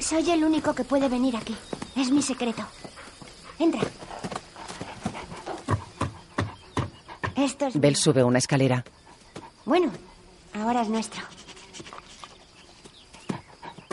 [0.00, 1.54] Soy el único que puede venir aquí.
[1.94, 2.62] Es mi secreto.
[3.58, 3.82] Entra.
[7.38, 7.80] Esto es...
[7.80, 8.84] Belle sube una escalera.
[9.64, 9.92] Bueno,
[10.54, 11.22] ahora es nuestro.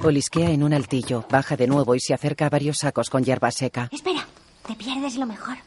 [0.04, 3.52] Olisquea en un altillo, baja de nuevo y se acerca a varios sacos con hierba
[3.52, 3.90] seca.
[3.92, 4.26] Espera,
[4.68, 5.58] te pierdes lo mejor.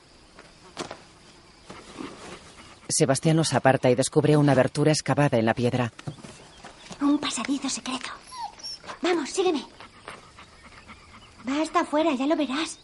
[2.88, 5.92] Sebastián los aparta y descubre una abertura excavada en la piedra.
[7.00, 8.10] Un pasadizo secreto.
[9.02, 9.64] Vamos, sígueme.
[11.48, 12.80] Va hasta afuera, ya lo verás.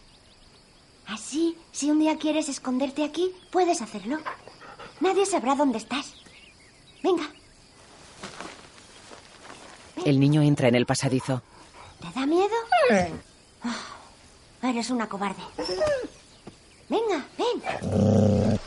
[1.07, 4.19] Así, si un día quieres esconderte aquí, puedes hacerlo.
[4.99, 6.13] Nadie sabrá dónde estás.
[7.03, 7.23] Venga,
[10.05, 11.41] El niño entra en el pasadizo.
[12.01, 12.53] ¿te da miedo?
[13.63, 15.41] Ah, eres una cobarde.
[16.89, 18.59] Venga, ven.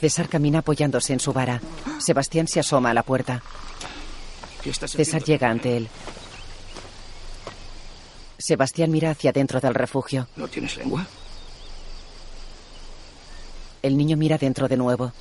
[0.00, 1.60] César camina apoyándose en su vara.
[1.98, 3.42] Sebastián se asoma a la puerta.
[4.62, 5.26] ¿Qué estás César haciendo?
[5.26, 5.88] llega ante él.
[8.38, 10.28] Sebastián mira hacia dentro del refugio.
[10.36, 11.06] ¿No tienes lengua?
[13.86, 15.12] El niño mira dentro de nuevo.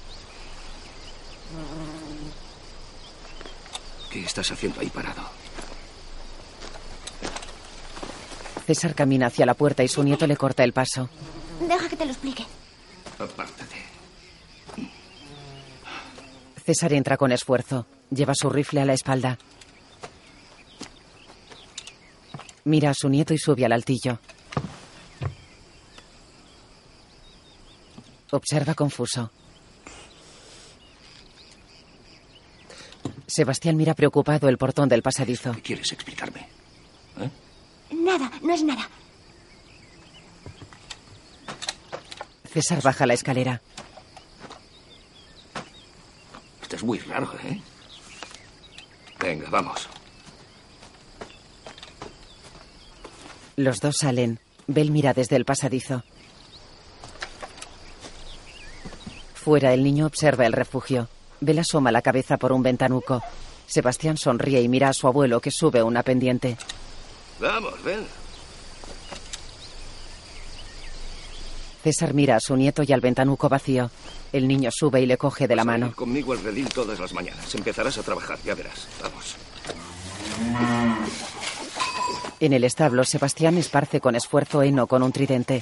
[4.09, 5.22] ¿Qué estás haciendo ahí parado?
[8.66, 11.09] César camina hacia la puerta y su nieto le corta el paso.
[11.59, 12.43] Deja que te lo explique.
[13.20, 13.76] Apártate.
[16.66, 17.86] César entra con esfuerzo.
[18.09, 19.38] Lleva su rifle a la espalda.
[22.63, 24.18] Mira a su nieto y sube al altillo.
[28.36, 29.32] Observa confuso.
[33.28, 35.56] Sebastián mira preocupado el portón del pasadizo.
[35.64, 36.48] ¿Quieres explicarme?
[37.92, 38.90] Nada, no es nada.
[42.52, 43.62] César baja la escalera.
[46.62, 47.62] Esto es muy raro, ¿eh?
[49.20, 49.88] Venga, vamos.
[53.56, 54.40] Los dos salen.
[54.68, 56.04] Bel mira desde el pasadizo.
[59.46, 61.08] Fuera, el niño observa el refugio.
[61.39, 63.22] Bel asoma la cabeza por un ventanuco.
[63.68, 66.58] Sebastián sonríe y mira a su abuelo que sube una pendiente.
[67.39, 68.08] Vamos, ven.
[71.84, 73.91] César mira a su nieto y al ventanuco vacío.
[74.34, 75.93] El niño sube y le coge de la mano.
[75.96, 77.54] Conmigo al redil todas las mañanas.
[77.54, 78.88] Empezarás a trabajar, ya verás.
[79.00, 79.36] Vamos.
[82.39, 85.62] En el establo, Sebastián esparce con esfuerzo heno con un tridente.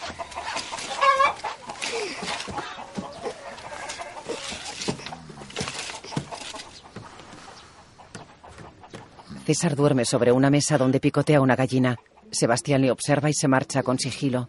[9.46, 11.98] César duerme sobre una mesa donde picotea una gallina.
[12.32, 14.48] Sebastián le observa y se marcha con sigilo.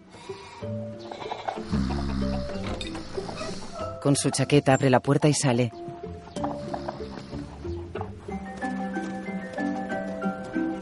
[4.01, 5.73] Con su chaqueta abre la puerta y sale.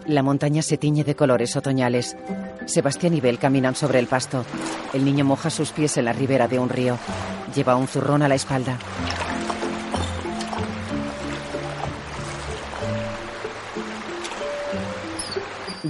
[0.06, 2.16] La montaña se tiñe de colores otoñales.
[2.66, 4.44] Sebastián y Bel caminan sobre el pasto.
[4.92, 6.98] El niño moja sus pies en la ribera de un río.
[7.54, 8.78] Lleva un zurrón a la espalda.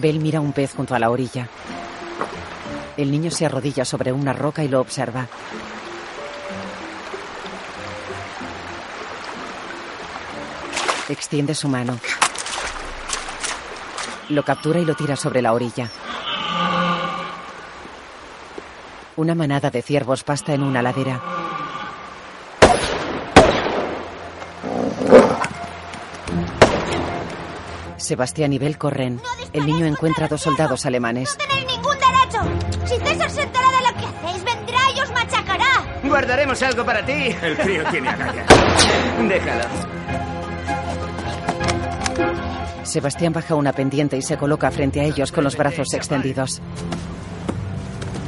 [0.03, 1.49] Bel mira un pez junto a la orilla.
[2.97, 5.29] El niño se arrodilla sobre una roca y lo observa.
[11.09, 12.01] Extiende su mano.
[14.29, 15.89] Lo captura y lo tira sobre la orilla.
[19.15, 21.42] Una manada de ciervos pasta en una ladera.
[28.03, 29.21] Sebastián y Bel corren.
[29.53, 31.37] El niño encuentra dos soldados alemanes.
[31.39, 32.87] tenéis ningún derecho.
[32.87, 36.01] Si César se entera de lo que hacéis, vendrá y os machacará.
[36.05, 37.35] Guardaremos algo para ti.
[37.43, 38.47] El crío tiene agallas.
[39.29, 39.65] Déjalo.
[42.85, 46.61] Sebastián baja una pendiente y se coloca frente a ellos con los brazos extendidos.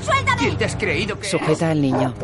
[0.04, 0.38] ¡Suéltame!
[0.38, 2.14] ¿Quién te has creído que Sujeta al niño.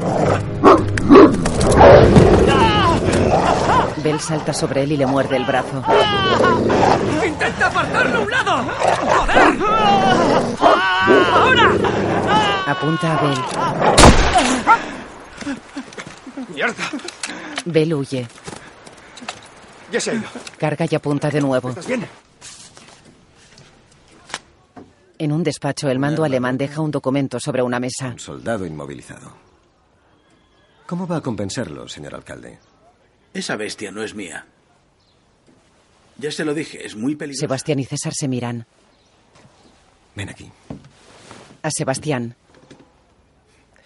[3.99, 5.83] Bel salta sobre él y le muerde el brazo.
[7.27, 8.65] ¡Intenta apartarlo a un lado!
[9.07, 9.59] ¡Joder!
[11.33, 11.73] ¡Ahora!
[12.67, 13.39] Apunta a Bel.
[16.55, 16.91] ¡Mierda!
[17.65, 18.27] Bel huye.
[19.93, 20.29] Ya se ha ido.
[20.59, 21.71] Carga y apunta de nuevo.
[21.71, 22.07] ¿Estás bien?
[25.19, 28.07] En un despacho, el mando alemán deja un documento sobre una mesa.
[28.09, 29.33] Un soldado inmovilizado.
[30.87, 32.59] ¿Cómo va a compensarlo, señor alcalde?
[33.35, 34.47] Esa bestia no es mía.
[36.19, 37.41] Ya se lo dije, es muy peligrosa.
[37.47, 38.67] Sebastián y César se miran.
[40.15, 40.51] Ven aquí.
[41.63, 42.35] A Sebastián.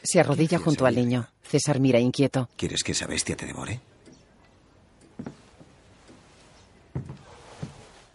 [0.03, 1.28] Se arrodilla junto al niño.
[1.42, 2.49] César mira inquieto.
[2.57, 3.80] ¿Quieres que esa bestia te devore?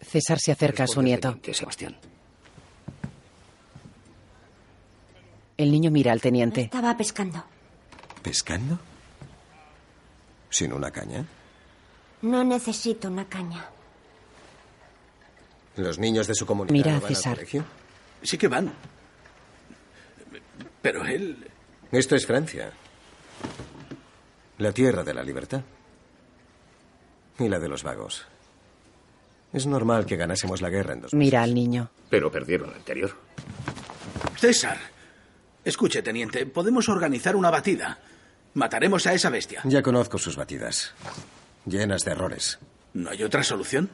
[0.02, 1.38] César se acerca a su nieto.
[1.52, 1.96] Sebastián.
[5.56, 6.62] El niño mira al teniente.
[6.62, 7.44] Estaba pescando.
[8.22, 8.78] ¿Pescando?
[10.50, 11.24] ¿Sin una caña?
[12.22, 13.64] No necesito una caña.
[15.76, 17.34] ¿Los niños de su comunidad Mira no a van al César.
[17.36, 17.64] colegio?
[18.22, 18.72] Sí que van.
[20.82, 21.46] Pero él...
[21.92, 22.72] Esto es Francia.
[24.58, 25.62] La tierra de la libertad.
[27.38, 28.26] Y la de los vagos.
[29.52, 31.90] Es normal que ganásemos la guerra en dos Mira al niño.
[32.10, 33.16] Pero perdieron la anterior.
[34.36, 34.78] César.
[35.64, 37.98] Escuche, teniente, podemos organizar una batida.
[38.54, 39.60] Mataremos a esa bestia.
[39.64, 40.92] Ya conozco sus batidas.
[41.66, 42.58] Llenas de errores.
[42.94, 43.88] ¿No hay otra solución?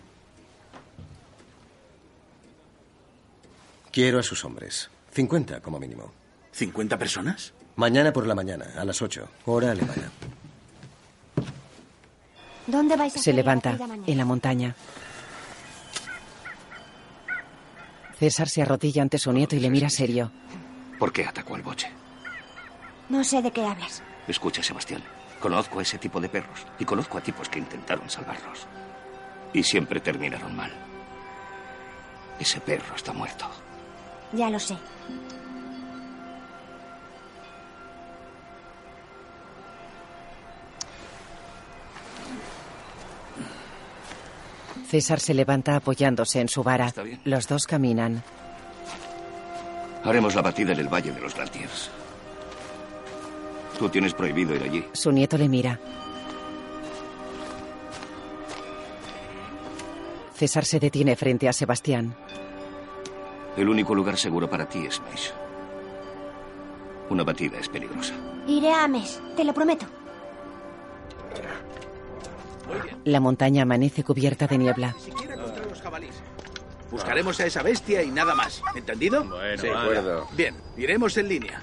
[3.92, 4.90] Quiero a sus hombres.
[5.12, 6.12] 50 como mínimo.
[6.54, 7.52] ¿50 personas?
[7.76, 10.10] Mañana por la mañana, a las 8, hora alemana.
[12.66, 13.76] ¿Dónde vais a Se levanta
[14.06, 14.74] en la montaña.
[18.18, 20.32] César se arrodilla ante su nieto y le mira serio.
[20.98, 21.90] ¿Por qué atacó al boche?
[23.10, 24.02] No sé de qué hablas.
[24.28, 25.02] Escucha, Sebastián.
[25.40, 28.66] Conozco a ese tipo de perros y conozco a tipos que intentaron salvarlos.
[29.52, 30.72] Y siempre terminaron mal.
[32.38, 33.46] Ese perro está muerto.
[34.32, 34.76] Ya lo sé.
[44.88, 46.86] César se levanta apoyándose en su vara.
[46.86, 47.20] Está bien.
[47.24, 48.22] Los dos caminan.
[50.04, 51.90] Haremos la batida en el Valle de los Grantiers.
[53.78, 54.84] Tú tienes prohibido ir allí.
[54.92, 55.78] Su nieto le mira.
[60.34, 62.14] César se detiene frente a Sebastián.
[63.56, 65.32] El único lugar seguro para ti es Meish.
[67.08, 68.14] Una batida es peligrosa.
[68.46, 69.86] Iré a Ames, te lo prometo.
[73.04, 74.94] La montaña amanece cubierta de niebla.
[74.98, 76.16] Siquiera contra los jabalíes.
[76.90, 78.60] Buscaremos a esa bestia y nada más.
[78.74, 79.24] ¿Entendido?
[79.24, 79.68] Bueno, Sí.
[79.68, 80.28] de acuerdo.
[80.32, 81.62] Bien, iremos en línea.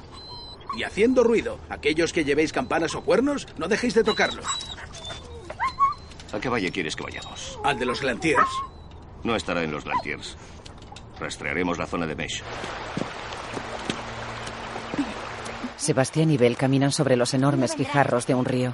[0.75, 1.59] Y haciendo ruido.
[1.69, 4.45] Aquellos que llevéis campanas o cuernos, no dejéis de tocarlos.
[6.33, 7.59] ¿A qué valle quieres que vayamos?
[7.63, 8.49] Al de los Glantiers.
[9.23, 10.35] No estará en los Lantiers.
[11.19, 12.43] Rastrearemos la zona de Mesh.
[15.77, 18.73] Sebastián y Bell caminan sobre los enormes guijarros de un río.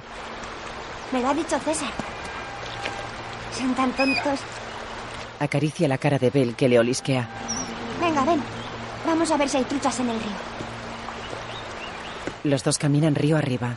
[1.12, 1.90] Me lo ha dicho César.
[3.52, 4.40] Son tan tontos.
[5.40, 7.28] Acaricia la cara de Bell que le olisquea.
[8.00, 8.40] Venga, ven.
[9.06, 10.69] Vamos a ver si hay truchas en el río.
[12.42, 13.74] Los dos caminan río arriba.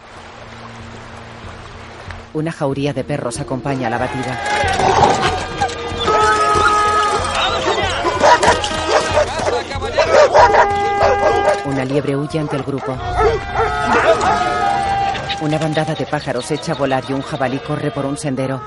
[2.34, 4.40] Una jauría de perros acompaña a la batida.
[11.66, 12.98] Una liebre huye ante el grupo.
[15.42, 18.62] Una bandada de pájaros echa a volar y un jabalí corre por un sendero.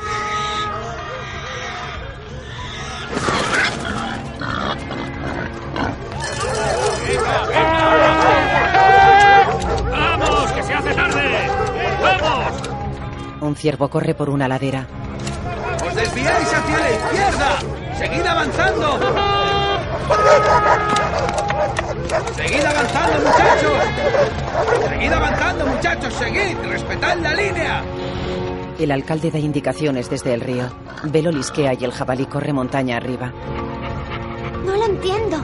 [13.57, 14.86] Un ciervo corre por una ladera.
[15.82, 17.59] ¡Os desviáis hacia la izquierda!
[17.96, 18.98] ¡Seguid avanzando!
[22.36, 23.72] ¡Seguid avanzando, muchachos!
[24.90, 26.12] ¡Seguid avanzando, muchachos!
[26.12, 26.59] ¡Seguid!
[26.68, 27.82] ¡Respetad la línea!
[28.78, 30.68] El alcalde da indicaciones desde el río.
[31.04, 33.32] Velo lisquea y el jabalí corre montaña arriba.
[34.66, 35.42] No lo entiendo.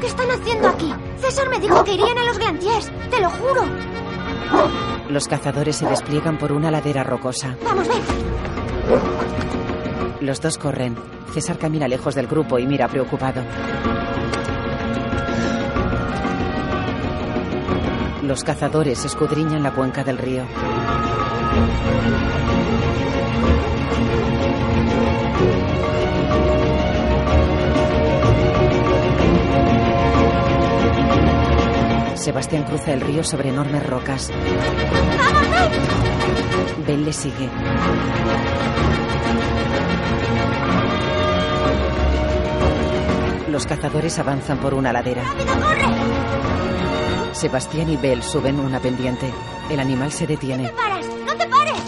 [0.00, 0.90] ¿Qué están haciendo aquí?
[1.18, 2.90] César me dijo que irían a los Glantiers.
[3.10, 3.66] Te lo juro.
[5.08, 7.56] Los cazadores se despliegan por una ladera rocosa.
[7.64, 7.98] Vamos, ven.
[10.20, 10.96] Los dos corren.
[11.32, 13.42] César camina lejos del grupo y mira preocupado.
[18.22, 20.44] Los cazadores escudriñan la cuenca del río.
[32.22, 34.30] Sebastián cruza el río sobre enormes rocas.
[36.86, 37.50] Bell le sigue.
[43.50, 45.24] Los cazadores avanzan por una ladera.
[47.32, 49.28] Sebastián y Bell suben una pendiente.
[49.68, 50.68] El animal se detiene.
[50.68, 51.06] ¡Paras!
[51.26, 51.82] ¡No te pares!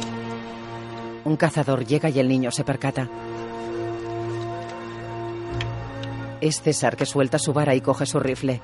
[1.25, 3.09] Un cazador llega y el niño se percata.
[6.41, 8.61] Es César que suelta su vara y coge su rifle.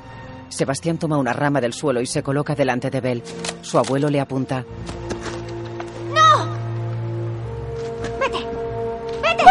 [0.50, 3.22] Sebastián toma una rama del suelo y se coloca delante de Bell.
[3.62, 4.64] Su abuelo le apunta.
[6.14, 6.46] ¡No!
[8.20, 8.46] ¡Vete!
[9.22, 9.44] ¡Vete!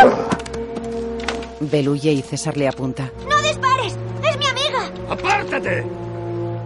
[1.62, 3.12] Bell huye y César le apunta.
[3.28, 3.98] ¡No dispares!
[4.24, 4.92] ¡Es mi amiga!
[5.10, 5.86] ¡Apártate!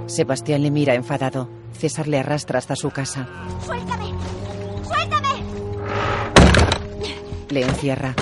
[0.07, 1.47] Sebastián le mira enfadado.
[1.77, 3.27] César le arrastra hasta su casa.
[3.65, 4.13] ¡Suéltame!
[4.85, 5.43] ¡Suéltame!
[7.49, 8.13] Le encierra.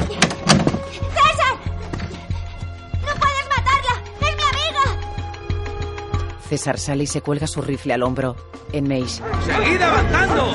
[6.52, 8.36] César sale y se cuelga su rifle al hombro.
[8.74, 10.54] En Meis, ¡Seguid avanzando!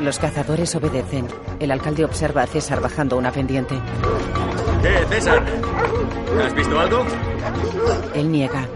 [0.00, 1.28] los cazadores obedecen.
[1.60, 3.76] El alcalde observa a César bajando una pendiente.
[4.82, 5.44] ¿Qué, César?
[6.44, 7.04] ¿Has visto algo?
[8.16, 8.66] Él niega.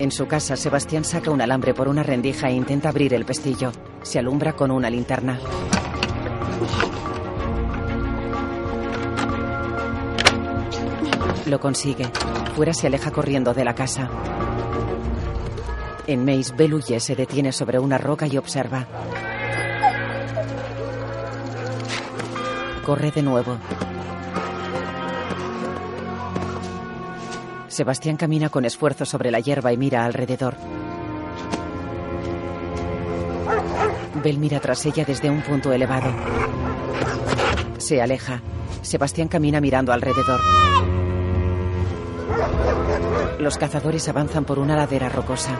[0.00, 3.70] En su casa, Sebastián saca un alambre por una rendija e intenta abrir el pestillo.
[4.02, 5.38] Se alumbra con una linterna.
[11.50, 12.06] Lo consigue.
[12.54, 14.08] Fuera se aleja corriendo de la casa.
[16.06, 18.86] En Mace, Bell huye, se detiene sobre una roca y observa.
[22.86, 23.58] Corre de nuevo.
[27.66, 30.54] Sebastián camina con esfuerzo sobre la hierba y mira alrededor.
[34.22, 36.12] Bell mira tras ella desde un punto elevado.
[37.78, 38.40] Se aleja.
[38.82, 40.40] Sebastián camina mirando alrededor.
[43.38, 45.50] Los cazadores avanzan por una ladera rocosa.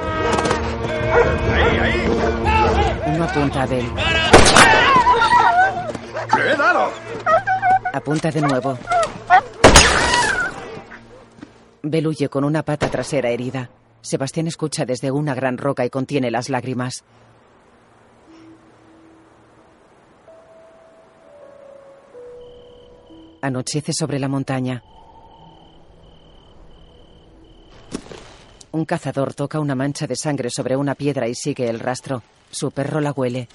[1.55, 3.15] ¡Ahí, ahí!
[3.15, 3.87] Uno apunta a Bell.
[6.37, 6.91] ¡Le he dado!
[7.93, 8.79] Apunta de nuevo.
[11.83, 13.71] Bell huye con una pata trasera herida.
[14.03, 17.05] Sebastián escucha desde una gran roca y contiene las lágrimas.
[23.43, 24.83] Anochece sobre la montaña.
[28.73, 32.23] Un cazador toca una mancha de sangre sobre una piedra y sigue el rastro.
[32.51, 33.49] Su perro la huele.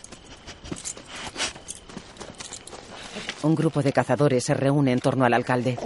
[3.43, 5.78] Un grupo de cazadores se reúne en torno al alcalde.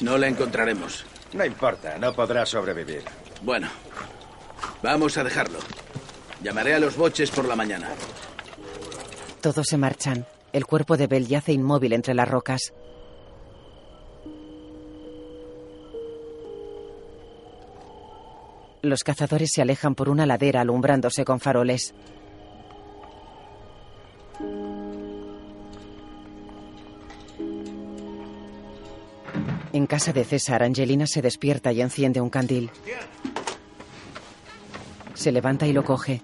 [0.00, 1.04] No la encontraremos.
[1.32, 3.02] No importa, no podrá sobrevivir.
[3.42, 3.68] Bueno,
[4.82, 5.58] vamos a dejarlo.
[6.42, 7.88] Llamaré a los boches por la mañana.
[9.40, 10.26] Todos se marchan.
[10.52, 12.72] El cuerpo de Bell yace inmóvil entre las rocas.
[18.82, 21.94] Los cazadores se alejan por una ladera alumbrándose con faroles.
[29.72, 32.70] En casa de César, Angelina se despierta y enciende un candil.
[35.14, 36.22] Se levanta y lo coge.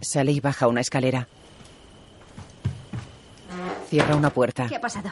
[0.00, 1.26] Sale y baja una escalera.
[3.94, 4.66] Cierra una puerta.
[4.66, 5.08] ¿Qué ha pasado?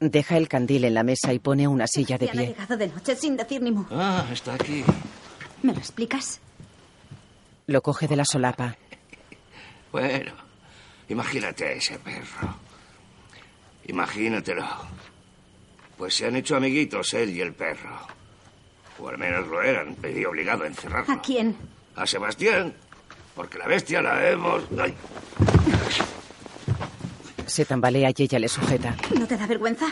[0.00, 2.54] Deja el candil en la mesa y pone una silla de Sebastián ha pie.
[2.56, 3.84] llegado de noche sin decir ni mu.
[3.92, 4.82] Ah, está aquí.
[5.62, 6.40] ¿Me lo explicas?
[7.68, 8.74] Lo coge de la solapa.
[9.92, 10.32] Bueno,
[11.10, 12.56] imagínate a ese perro.
[13.86, 14.66] Imagínatelo.
[15.96, 18.00] Pues se han hecho amiguitos él y el perro.
[18.98, 19.94] O al menos lo eran.
[20.02, 21.14] Me vi obligado a encerrarlo.
[21.14, 21.54] ¿A quién?
[21.94, 22.74] A Sebastián.
[23.36, 24.64] Porque la bestia la hemos...
[24.76, 24.92] ¡Ay!
[27.50, 28.94] Se tambalea y ella le sujeta.
[29.18, 29.86] ¿No te da vergüenza?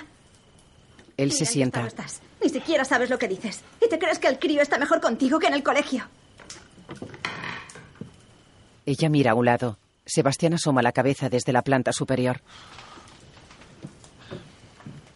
[1.17, 1.85] Él Mira se sienta.
[1.89, 2.21] estás.
[2.41, 3.63] Ni siquiera sabes lo que dices.
[3.85, 6.05] ¿Y te crees que el crío está mejor contigo que en el colegio?
[8.87, 9.77] Ella mira a un lado.
[10.07, 12.41] Sebastián asoma la cabeza desde la planta superior.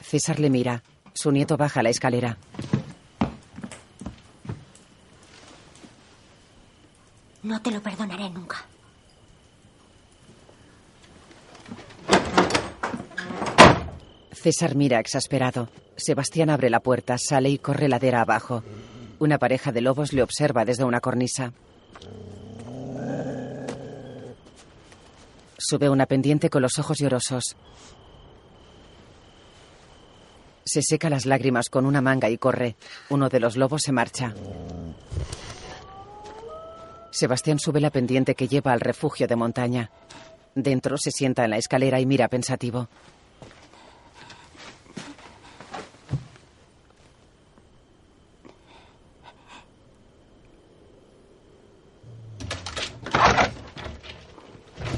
[0.01, 0.83] César le mira.
[1.15, 2.37] Su nieto baja la escalera.
[7.45, 8.65] No te lo perdonaré nunca.
[14.33, 15.69] César mira exasperado.
[15.97, 18.63] Sebastián abre la puerta, sale y corre ladera abajo.
[19.19, 21.53] Una pareja de lobos le observa desde una cornisa.
[25.59, 27.57] Sube una pendiente con los ojos llorosos.
[30.65, 32.77] Se seca las lágrimas con una manga y corre.
[33.11, 34.35] Uno de los lobos se marcha.
[37.11, 39.91] Sebastián sube la pendiente que lleva al refugio de montaña.
[40.55, 42.89] Dentro se sienta en la escalera y mira pensativo.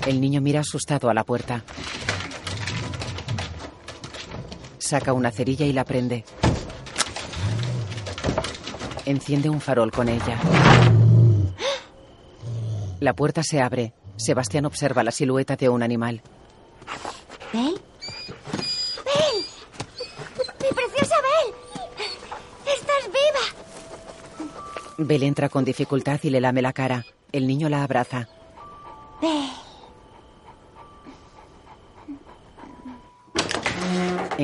[0.06, 1.64] El niño mira asustado a la puerta.
[4.78, 6.24] Saca una cerilla y la prende.
[9.06, 10.38] Enciende un farol con ella.
[13.00, 13.94] La puerta se abre.
[14.16, 16.22] Sebastián observa la silueta de un animal.
[17.52, 17.80] ¿Bel?
[19.04, 19.44] ¡Bel!
[20.60, 21.54] ¡Mi preciosa Bel!
[22.66, 24.98] ¡Estás viva!
[24.98, 27.04] Bel entra con dificultad y le lame la cara.
[27.32, 28.28] El niño la abraza.
[29.20, 29.63] Bel.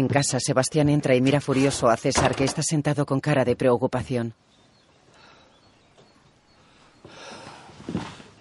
[0.00, 3.54] En casa, Sebastián entra y mira furioso a César, que está sentado con cara de
[3.54, 4.32] preocupación.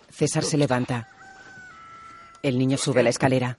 [0.09, 1.09] César se levanta.
[2.41, 3.57] El niño sube la escalera.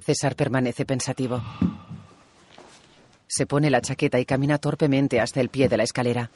[0.00, 1.42] César permanece pensativo.
[3.26, 6.30] Se pone la chaqueta y camina torpemente hasta el pie de la escalera.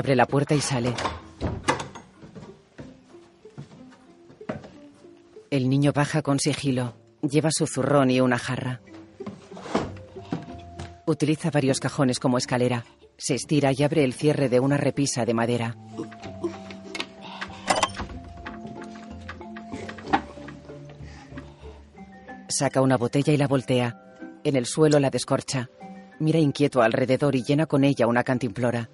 [0.00, 0.94] Abre la puerta y sale.
[5.50, 6.94] El niño baja con sigilo.
[7.20, 8.80] Lleva su zurrón y una jarra.
[11.04, 12.86] Utiliza varios cajones como escalera.
[13.18, 15.76] Se estira y abre el cierre de una repisa de madera.
[22.48, 24.00] Saca una botella y la voltea.
[24.44, 25.68] En el suelo la descorcha.
[26.20, 28.88] Mira inquieto alrededor y llena con ella una cantimplora.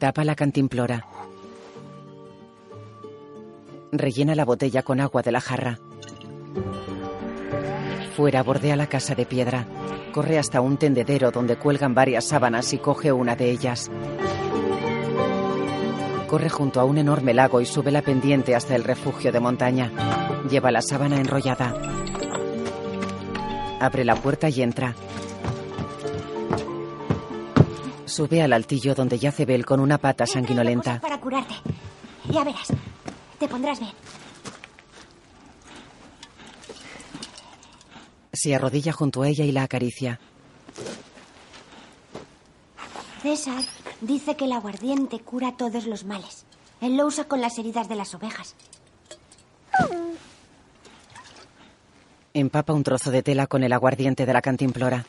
[0.00, 1.04] Tapa la cantimplora.
[3.92, 5.78] Rellena la botella con agua de la jarra.
[8.16, 9.66] Fuera bordea la casa de piedra.
[10.14, 13.90] Corre hasta un tendedero donde cuelgan varias sábanas y coge una de ellas.
[16.28, 19.92] Corre junto a un enorme lago y sube la pendiente hasta el refugio de montaña.
[20.48, 21.74] Lleva la sábana enrollada.
[23.78, 24.94] Abre la puerta y entra.
[28.10, 31.00] Sube al altillo donde yace Bel con una pata sanguinolenta.
[31.00, 31.54] Para curarte.
[32.30, 32.72] Ya verás.
[33.38, 33.92] Te pondrás bien.
[38.32, 40.18] Se arrodilla junto a ella y la acaricia.
[43.22, 43.62] César,
[44.00, 46.46] Dice que el aguardiente cura todos los males.
[46.80, 48.54] Él lo usa con las heridas de las ovejas.
[52.32, 55.04] Empapa un trozo de tela con el aguardiente de la cantimplora.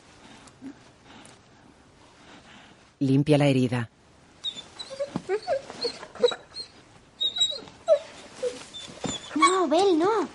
[3.02, 3.90] Limpia la herida.
[9.34, 10.28] No, Bel, no.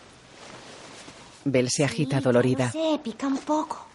[1.46, 2.66] Bel se agita dolorida.
[2.66, 3.88] No sé, pica un poco.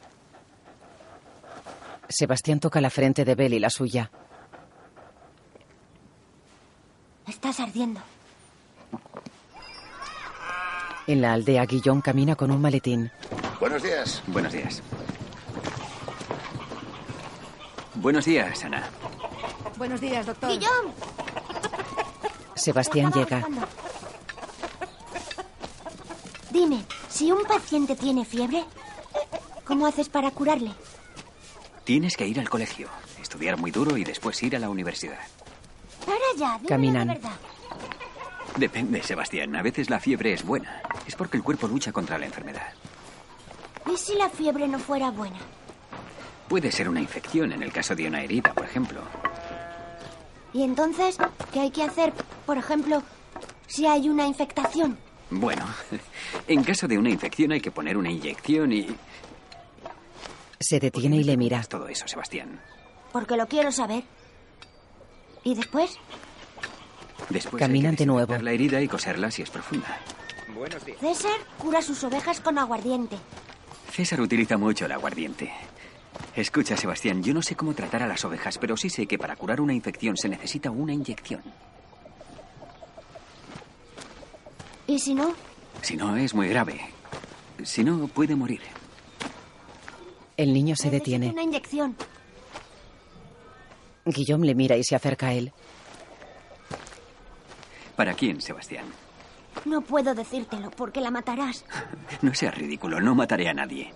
[2.09, 4.11] Sebastián toca la frente de Bel y la suya.
[7.29, 8.01] Estás ardiendo.
[11.07, 13.11] En la aldea, Guillón camina con un maletín.
[13.61, 14.23] Buenos días.
[14.29, 14.83] Buenos días.
[17.95, 18.89] Buenos días, Ana.
[19.77, 20.51] Buenos días, doctor.
[20.51, 20.93] ¡Guillón!
[22.55, 23.39] Sebastián llega.
[23.39, 23.67] buscando.
[26.51, 28.65] Dime, si un paciente tiene fiebre,
[29.65, 30.73] ¿cómo haces para curarle?
[31.85, 32.89] Tienes que ir al colegio,
[33.21, 35.19] estudiar muy duro y después ir a la universidad.
[36.05, 37.09] Para ya, dime Caminan.
[37.09, 37.31] la verdad.
[38.57, 39.57] Depende, Sebastián.
[39.57, 40.83] A veces la fiebre es buena.
[41.07, 42.69] Es porque el cuerpo lucha contra la enfermedad.
[43.91, 45.39] ¿Y si la fiebre no fuera buena?
[46.53, 49.01] Puede ser una infección en el caso de una herida, por ejemplo.
[50.53, 51.17] ¿Y entonces
[51.51, 52.13] qué hay que hacer,
[52.45, 53.03] por ejemplo,
[53.67, 54.99] si hay una infectación?
[55.31, 55.65] Bueno,
[56.47, 58.87] en caso de una infección hay que poner una inyección y...
[60.61, 61.63] Se detiene y le mira.
[61.63, 62.61] Todo eso, Sebastián.
[63.13, 64.05] Porque lo quiero saber.
[65.45, 65.97] ¿Y después?
[67.31, 68.37] Después Caminan de nuevo.
[68.37, 69.99] la herida y coserla si es profunda.
[70.55, 70.99] Buenos días.
[71.01, 73.17] César cura sus ovejas con aguardiente.
[73.91, 75.51] César utiliza mucho el aguardiente.
[76.35, 79.37] Escucha, Sebastián, yo no sé cómo tratar a las ovejas, pero sí sé que para
[79.37, 81.43] curar una infección se necesita una inyección.
[84.87, 85.35] ¿Y si no?
[85.83, 86.81] Si no, es muy grave.
[87.63, 88.61] Si no, puede morir.
[90.37, 91.31] El niño se Necesito detiene.
[91.31, 91.97] Una inyección.
[94.07, 95.53] Guillaume le mira y se acerca a él.
[97.95, 98.87] ¿Para quién, Sebastián?
[99.67, 101.65] No puedo decírtelo porque la matarás.
[102.23, 103.93] No seas ridículo, no mataré a nadie.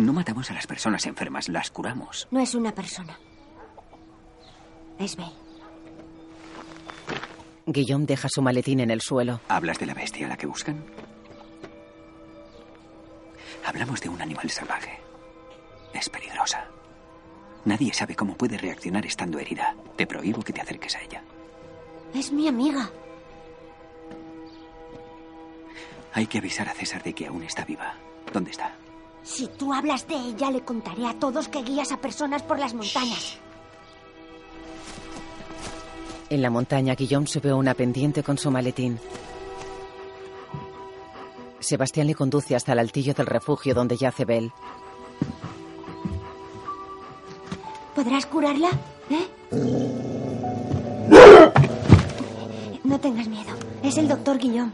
[0.00, 2.26] No matamos a las personas enfermas, las curamos.
[2.30, 3.18] No es una persona.
[4.98, 5.30] Es Bel.
[7.66, 9.40] Guillaume deja su maletín en el suelo.
[9.48, 10.82] ¿Hablas de la bestia a la que buscan?
[13.66, 14.98] Hablamos de un animal salvaje.
[15.92, 16.64] Es peligrosa.
[17.66, 19.76] Nadie sabe cómo puede reaccionar estando herida.
[19.96, 21.22] Te prohíbo que te acerques a ella.
[22.14, 22.88] Es mi amiga.
[26.14, 27.96] Hay que avisar a César de que aún está viva.
[28.32, 28.74] ¿Dónde está?
[29.22, 32.74] Si tú hablas de ella, le contaré a todos que guías a personas por las
[32.74, 33.38] montañas.
[36.30, 38.98] En la montaña, Guillaume sube a una pendiente con su maletín.
[41.58, 44.52] Sebastián le conduce hasta el altillo del refugio donde yace Bel.
[47.94, 48.70] ¿Podrás curarla?
[49.10, 49.28] ¿Eh?
[52.84, 53.50] No tengas miedo.
[53.82, 54.72] Es el doctor Guillaume.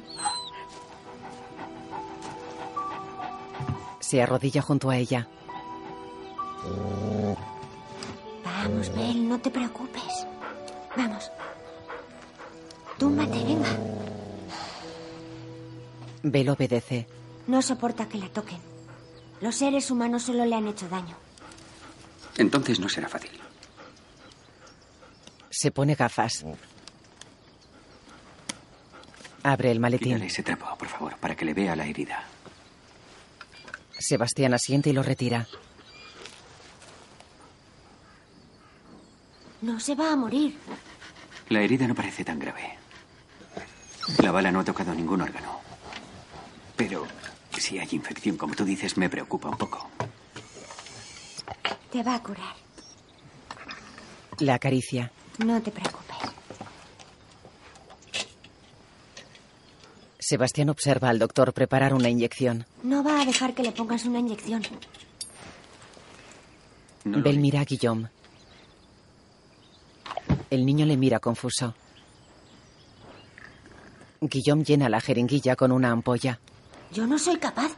[4.06, 5.26] Se arrodilla junto a ella.
[8.44, 10.24] Vamos, Bel, no te preocupes.
[10.96, 11.28] Vamos.
[12.98, 13.76] Túmbate, venga.
[16.22, 17.08] Bel obedece.
[17.48, 18.60] No soporta que la toquen.
[19.40, 21.16] Los seres humanos solo le han hecho daño.
[22.36, 23.32] Entonces no será fácil.
[25.50, 26.44] Se pone gafas.
[29.42, 30.12] Abre el maletín.
[30.12, 32.22] Quítale ese trapo, por favor, para que le vea la herida.
[33.98, 35.46] Sebastián asiente y lo retira.
[39.62, 40.58] No se va a morir.
[41.48, 42.78] La herida no parece tan grave.
[44.22, 45.60] La bala no ha tocado ningún órgano.
[46.76, 47.06] Pero
[47.56, 49.88] si hay infección, como tú dices, me preocupa un poco.
[51.90, 52.54] Te va a curar.
[54.38, 55.10] La acaricia.
[55.38, 56.05] No te preocupes.
[60.28, 62.66] Sebastián observa al doctor preparar una inyección.
[62.82, 64.60] No va a dejar que le pongas una inyección.
[67.04, 68.08] Bel mira a Guillaume.
[70.50, 71.76] El niño le mira confuso.
[74.20, 76.40] Guillaume llena la jeringuilla con una ampolla.
[76.92, 77.76] Yo no soy capaz.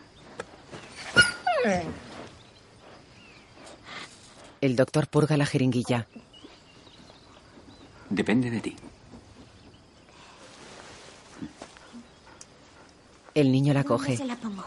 [4.63, 6.07] El doctor purga la jeringuilla.
[8.09, 8.77] Depende de ti.
[13.35, 14.17] El niño la ¿Dónde coge.
[14.17, 14.65] se la pongo?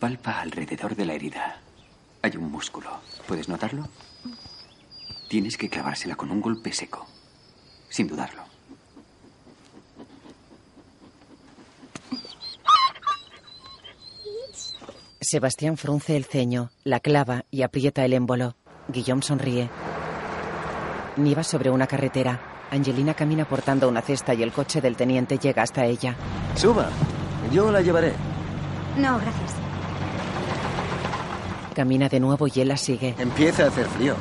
[0.00, 1.60] Palpa alrededor de la herida.
[2.22, 2.90] Hay un músculo.
[3.26, 3.88] ¿Puedes notarlo?
[5.28, 7.06] Tienes que clavársela con un golpe seco.
[7.88, 8.42] Sin dudarlo.
[15.20, 18.56] Sebastián frunce el ceño, la clava y aprieta el émbolo.
[18.88, 19.68] Guillaume sonríe.
[21.16, 22.40] Nieva sobre una carretera.
[22.70, 26.14] Angelina camina portando una cesta y el coche del teniente llega hasta ella.
[26.54, 26.88] Suba.
[27.52, 28.12] Yo la llevaré.
[28.96, 29.54] No, gracias.
[31.74, 33.14] Camina de nuevo y él la sigue.
[33.18, 34.16] Empieza a hacer frío.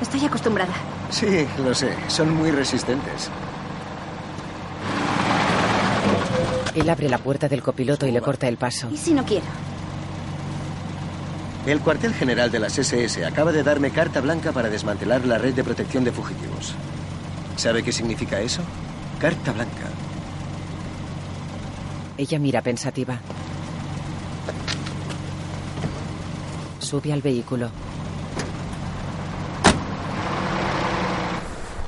[0.00, 0.72] Estoy acostumbrada.
[1.10, 1.94] Sí, lo sé.
[2.08, 3.30] Son muy resistentes.
[6.74, 8.88] Él abre la puerta del copiloto y le corta el paso.
[8.92, 9.46] ¿Y si no quiero?
[11.64, 15.54] El cuartel general de las SS acaba de darme carta blanca para desmantelar la red
[15.54, 16.74] de protección de fugitivos.
[17.56, 18.62] ¿Sabe qué significa eso?
[19.18, 19.86] Carta blanca.
[22.18, 23.18] Ella mira pensativa.
[26.78, 27.70] Sube al vehículo.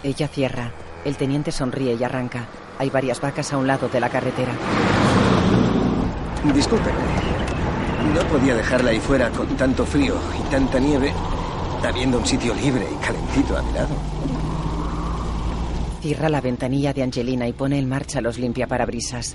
[0.02, 0.72] Ella cierra.
[1.04, 2.46] El teniente sonríe y arranca.
[2.78, 4.52] Hay varias vacas a un lado de la carretera.
[6.54, 6.98] Discúlpeme.
[8.14, 11.12] No podía dejarla ahí fuera con tanto frío y tanta nieve,
[11.86, 13.94] habiendo un sitio libre y calentito a mi lado.
[16.00, 19.34] Cierra la ventanilla de Angelina y pone en marcha los limpiaparabrisas.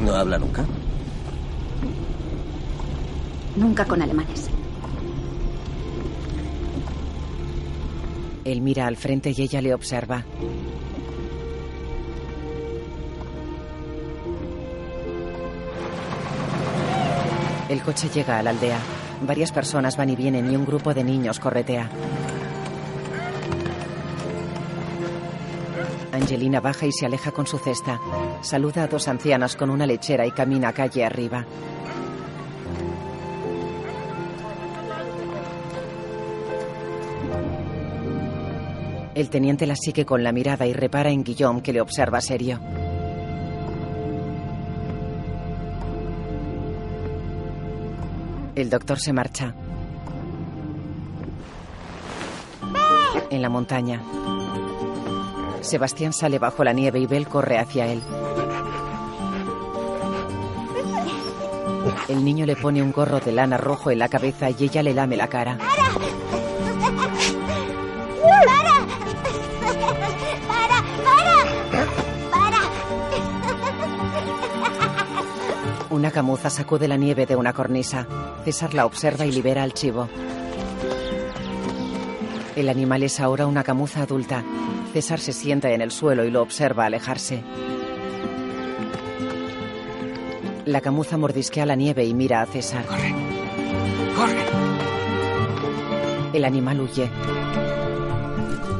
[0.00, 0.64] ¿No habla nunca?
[3.56, 4.48] Nunca con alemanes.
[8.44, 10.24] Él mira al frente y ella le observa.
[17.68, 18.78] El coche llega a la aldea.
[19.26, 21.90] Varias personas van y vienen y un grupo de niños corretea.
[26.24, 28.00] Angelina baja y se aleja con su cesta.
[28.40, 31.44] Saluda a dos ancianas con una lechera y camina calle arriba.
[39.14, 42.58] El teniente la sigue con la mirada y repara en Guillaume que le observa serio.
[48.54, 49.54] El doctor se marcha.
[53.28, 54.00] En la montaña.
[55.64, 58.02] Sebastián sale bajo la nieve y Bell corre hacia él.
[62.08, 64.94] El niño le pone un gorro de lana rojo en la cabeza y ella le
[64.94, 65.58] lame la cara.
[65.58, 65.88] ¡Para!
[70.48, 70.84] ¡Para!
[72.30, 72.58] ¡Para!
[75.90, 78.06] Una camuza sacude la nieve de una cornisa.
[78.44, 80.08] César la observa y libera al chivo.
[82.56, 84.44] El animal es ahora una camuza adulta.
[84.94, 87.42] César se sienta en el suelo y lo observa alejarse.
[90.66, 92.86] La camuza mordisquea la nieve y mira a César.
[92.86, 93.12] ¡Corre!
[94.16, 94.44] ¡Corre!
[96.32, 97.10] El animal huye.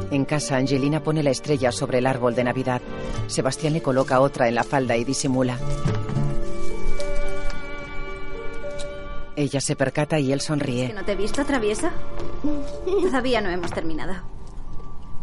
[0.09, 2.81] En casa, Angelina pone la estrella sobre el árbol de Navidad.
[3.27, 5.59] Sebastián le coloca otra en la falda y disimula.
[9.35, 10.87] Ella se percata y él sonríe.
[10.87, 11.89] ¿Que no te he visto, travieso?
[13.01, 14.34] Todavía no hemos terminado.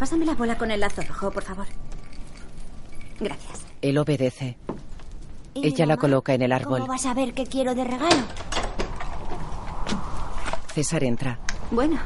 [0.03, 1.67] Pásame la bola con el lazo rojo, por favor.
[3.21, 3.61] Gracias.
[3.83, 4.57] Él obedece.
[5.55, 6.81] ¿Y Ella la coloca en el árbol.
[6.81, 8.17] ¿Cómo vas a ver qué quiero de regalo?
[10.75, 11.39] César entra.
[11.71, 12.01] Bueno,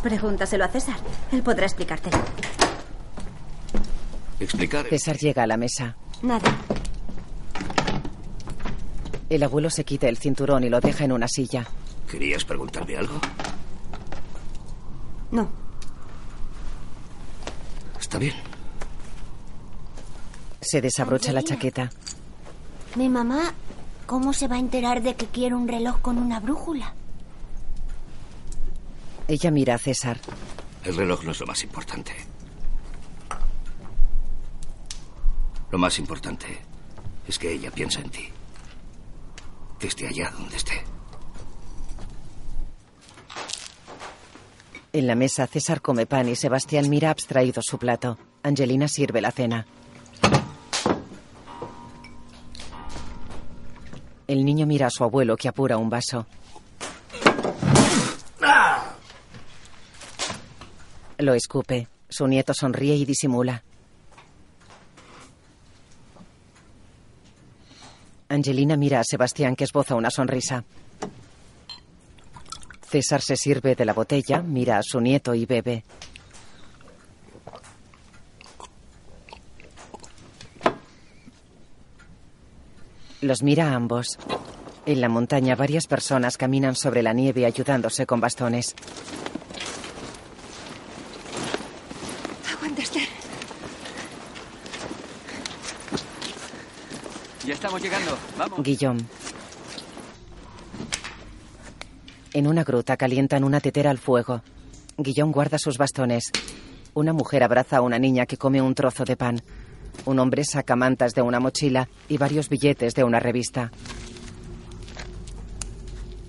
[0.00, 0.94] pregúntaselo a César.
[1.32, 2.18] Él podrá explicártelo.
[4.38, 4.86] Explicar.
[4.86, 5.96] César llega a la mesa.
[6.22, 6.56] Nada.
[9.28, 11.66] El abuelo se quita el cinturón y lo deja en una silla.
[12.08, 13.18] ¿Querías preguntarme algo?
[15.32, 15.67] No.
[18.08, 18.32] Está bien.
[20.62, 21.90] Se desabrocha la chaqueta.
[22.96, 23.52] Mi mamá,
[24.06, 26.94] ¿cómo se va a enterar de que quiero un reloj con una brújula?
[29.28, 30.18] Ella mira a César.
[30.84, 32.12] El reloj no es lo más importante.
[35.70, 36.46] Lo más importante
[37.26, 38.30] es que ella piensa en ti.
[39.78, 40.82] Que esté allá donde esté.
[44.92, 48.18] En la mesa, César come pan y Sebastián mira abstraído su plato.
[48.42, 49.66] Angelina sirve la cena.
[54.26, 56.26] El niño mira a su abuelo que apura un vaso.
[61.18, 61.88] Lo escupe.
[62.08, 63.62] Su nieto sonríe y disimula.
[68.30, 70.64] Angelina mira a Sebastián que esboza una sonrisa.
[72.88, 75.84] César se sirve de la botella, mira a su nieto y bebe.
[83.20, 84.18] Los mira a ambos.
[84.86, 88.74] En la montaña varias personas caminan sobre la nieve ayudándose con bastones.
[92.56, 93.08] Aguanta, Esther.
[97.44, 98.16] Ya estamos llegando.
[98.38, 98.62] Vamos.
[98.62, 99.02] Guillaume.
[102.38, 104.42] En una gruta calientan una tetera al fuego.
[104.96, 106.30] Guillón guarda sus bastones.
[106.94, 109.42] Una mujer abraza a una niña que come un trozo de pan.
[110.04, 113.72] Un hombre saca mantas de una mochila y varios billetes de una revista.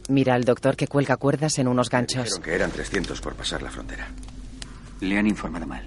[0.07, 2.23] Mira al doctor que cuelga cuerdas en unos ganchos.
[2.23, 4.07] Dijeron que eran 300 por pasar la frontera.
[5.01, 5.85] Le han informado mal.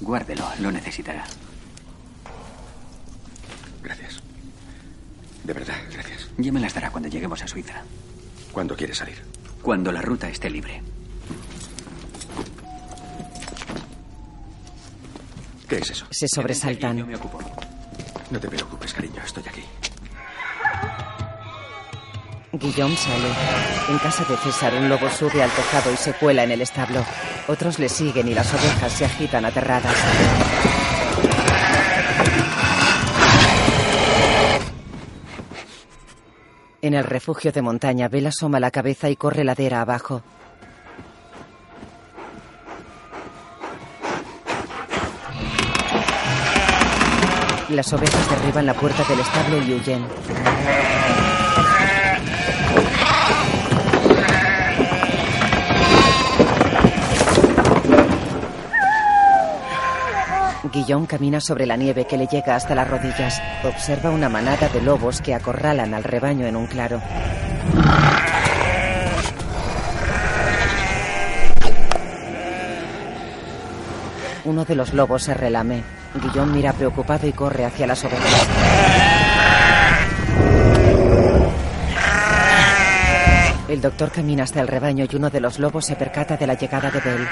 [0.00, 1.26] Guárdelo, lo necesitará.
[3.82, 4.22] Gracias.
[5.44, 6.30] De verdad, gracias.
[6.38, 7.82] Ya me las dará cuando lleguemos a Suiza.
[8.54, 9.20] ¿Cuándo quiere salir?
[9.60, 10.80] Cuando la ruta esté libre.
[15.68, 16.06] ¿Qué es eso?
[16.08, 16.98] Se sobresaltan.
[16.98, 17.40] Yo me ocupo.
[18.30, 19.64] No te preocupes, cariño, estoy aquí.
[22.52, 23.28] Guillaume sale.
[23.88, 27.04] En casa de César, un lobo sube al tejado y se cuela en el establo.
[27.48, 29.96] Otros le siguen y las ovejas se agitan aterradas.
[36.84, 40.22] En el refugio de montaña, Bella asoma la cabeza y corre ladera abajo.
[47.70, 50.04] Las ovejas derriban la puerta del establo y huyen.
[60.74, 63.40] Guillón camina sobre la nieve que le llega hasta las rodillas.
[63.62, 67.00] Observa una manada de lobos que acorralan al rebaño en un claro.
[74.44, 75.84] Uno de los lobos se relame.
[76.20, 78.48] Guillón mira preocupado y corre hacia las ovejas.
[83.68, 86.54] El doctor camina hasta el rebaño y uno de los lobos se percata de la
[86.54, 87.28] llegada de Bell.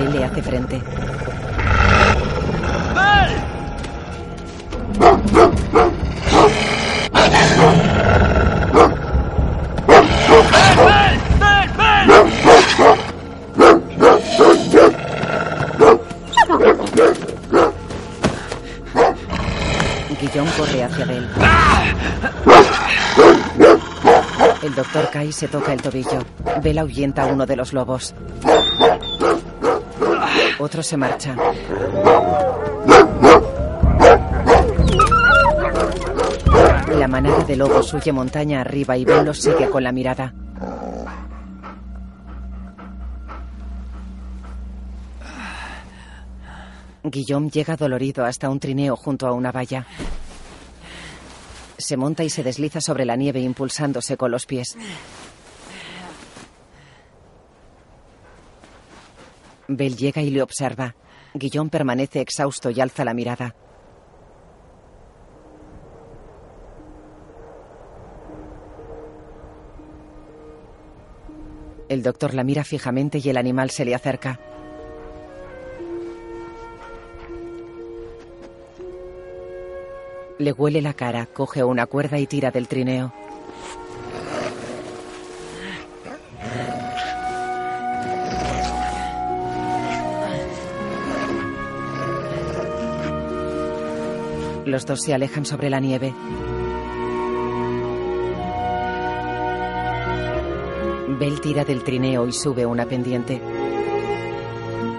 [0.00, 0.80] Bell le hace frente.
[20.20, 21.28] Guillón corre hacia Bell.
[24.62, 26.24] El doctor y se toca el tobillo.
[26.62, 28.14] Bell ahuyenta a uno de los lobos.
[30.60, 31.34] Otro se marcha.
[36.98, 40.34] La manada de lobos huye montaña arriba y Bell los sigue con la mirada.
[47.04, 49.86] Guillaume llega dolorido hasta un trineo junto a una valla.
[51.78, 54.76] Se monta y se desliza sobre la nieve impulsándose con los pies.
[59.76, 60.96] Bell llega y le observa.
[61.32, 63.54] Guillaume permanece exhausto y alza la mirada.
[71.88, 74.40] El doctor la mira fijamente y el animal se le acerca.
[80.38, 83.12] Le huele la cara, coge una cuerda y tira del trineo.
[94.70, 96.14] Los dos se alejan sobre la nieve.
[101.18, 103.42] Bell tira del trineo y sube una pendiente.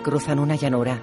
[0.03, 0.99] Cruzan una llanura.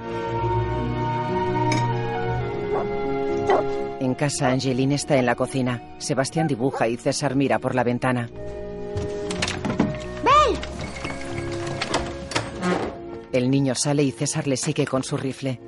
[4.00, 5.94] En casa, Angeline está en la cocina.
[5.96, 8.28] Sebastián dibuja y César mira por la ventana.
[10.22, 10.58] ¡Bell!
[13.32, 15.58] El niño sale y César le sigue con su rifle.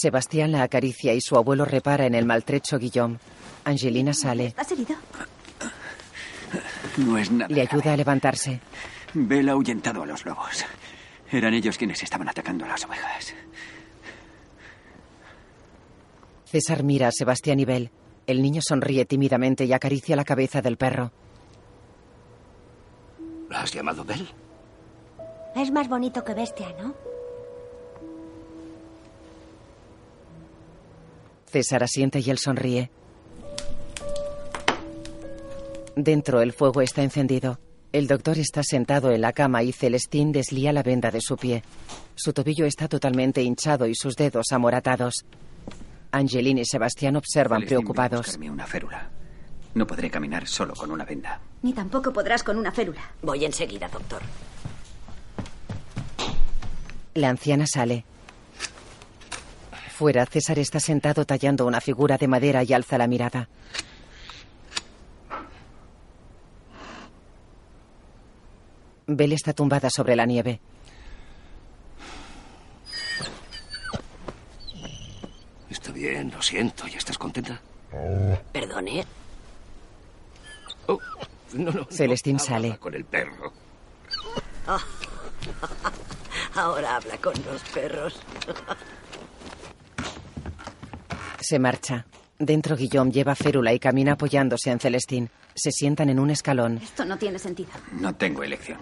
[0.00, 3.18] Sebastián la acaricia y su abuelo repara en el maltrecho Guillaume.
[3.64, 4.54] Angelina sale.
[4.56, 4.94] ¿Has herido?
[6.96, 7.54] No es nada.
[7.54, 8.60] Le ayuda a levantarse.
[9.12, 10.64] Bell ha ahuyentado a los lobos.
[11.30, 13.34] Eran ellos quienes estaban atacando a las ovejas.
[16.46, 17.90] César mira a Sebastián y Bell.
[18.26, 21.12] El niño sonríe tímidamente y acaricia la cabeza del perro.
[23.50, 24.26] ¿La has llamado Bell?
[25.54, 26.94] Es más bonito que bestia, ¿no?
[31.50, 32.90] César asiente y él sonríe.
[35.96, 37.58] Dentro el fuego está encendido.
[37.92, 41.64] El doctor está sentado en la cama y Celestín deslía la venda de su pie.
[42.14, 45.24] Su tobillo está totalmente hinchado y sus dedos amoratados.
[46.12, 48.26] Angeline y Sebastián observan Celestín, ve a preocupados.
[48.26, 49.10] buscarme una férula.
[49.74, 51.40] No podré caminar solo con una venda.
[51.62, 53.02] Ni tampoco podrás con una férula.
[53.22, 54.22] Voy enseguida, doctor.
[57.14, 58.04] La anciana sale.
[60.00, 63.50] Fuera, César está sentado tallando una figura de madera y alza la mirada.
[69.06, 70.58] Belle está tumbada sobre la nieve.
[75.68, 76.86] Está bien, lo siento.
[76.86, 77.60] ¿Ya estás contenta?
[78.52, 79.04] Perdone.
[80.86, 80.98] Oh,
[81.52, 81.84] no, no.
[81.90, 82.78] Celestín no, sale.
[82.78, 83.52] Con el perro.
[84.66, 84.82] Ah.
[86.54, 88.18] Ahora habla con los perros.
[91.40, 92.06] Se marcha.
[92.38, 95.30] Dentro Guillaume lleva férula y camina apoyándose en Celestín.
[95.54, 96.78] Se sientan en un escalón.
[96.78, 97.70] Esto no tiene sentido.
[97.92, 98.78] No tengo elección.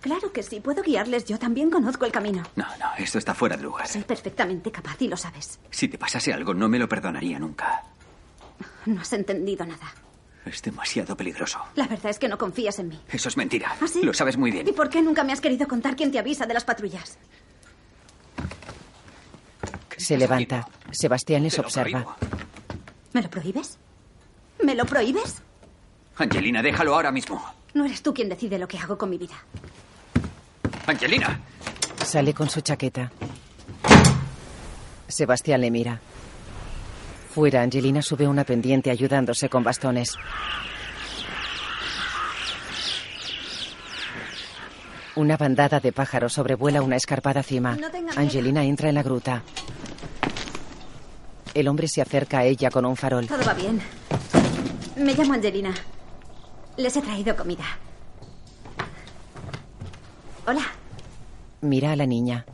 [0.00, 1.24] Claro que sí, puedo guiarles.
[1.26, 2.42] Yo también conozco el camino.
[2.56, 3.86] No, no, esto está fuera de lugar.
[3.86, 5.58] Soy perfectamente capaz y lo sabes.
[5.70, 7.82] Si te pasase algo, no me lo perdonaría nunca.
[8.86, 9.92] No has entendido nada.
[10.44, 11.60] Es demasiado peligroso.
[11.76, 13.00] La verdad es que no confías en mí.
[13.08, 13.76] Eso es mentira.
[13.80, 14.02] ¿Ah, sí?
[14.02, 14.66] Lo sabes muy bien.
[14.68, 17.16] ¿Y por qué nunca me has querido contar quién te avisa de las patrullas?
[20.02, 20.66] Se levanta.
[20.90, 22.16] Sebastián les Te lo observa.
[23.12, 23.78] ¿Me lo prohíbes?
[24.62, 25.42] ¿Me lo prohíbes?
[26.16, 27.42] Angelina, déjalo ahora mismo.
[27.74, 29.34] No eres tú quien decide lo que hago con mi vida.
[30.86, 31.40] Angelina.
[32.04, 33.10] Sale con su chaqueta.
[35.08, 36.00] Sebastián le mira.
[37.34, 40.16] Fuera, Angelina sube una pendiente ayudándose con bastones.
[45.14, 47.76] Una bandada de pájaros sobrevuela una escarpada cima.
[47.76, 48.20] No tenga miedo.
[48.20, 49.42] Angelina entra en la gruta.
[51.54, 53.26] El hombre se acerca a ella con un farol.
[53.26, 53.80] Todo va bien.
[54.96, 55.74] Me llamo Angelina.
[56.78, 57.64] Les he traído comida.
[60.46, 60.62] Hola,
[61.60, 62.44] Mira a la niña.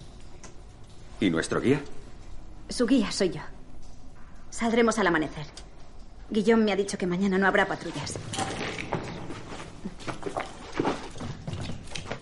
[1.20, 1.80] ¿Y nuestro guía?
[2.68, 3.40] su guía soy yo.
[4.50, 5.46] Saldremos al amanecer.
[6.28, 8.14] Guillaume me ha dicho que mañana no habrá patrullas.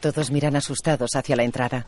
[0.07, 1.85] Todos miran asustados hacia la entrada.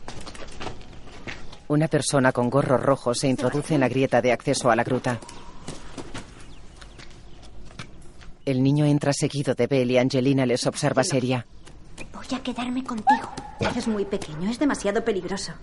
[1.69, 5.21] Una persona con gorro rojo se introduce en la grieta de acceso a la gruta.
[8.43, 11.45] El niño entra seguido de Belle y Angelina les observa seria.
[12.13, 13.29] Voy a quedarme contigo.
[13.61, 15.53] Eres muy pequeño, es demasiado peligroso.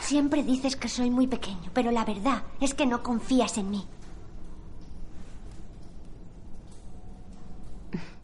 [0.00, 3.86] Siempre dices que soy muy pequeño, pero la verdad es que no confías en mí.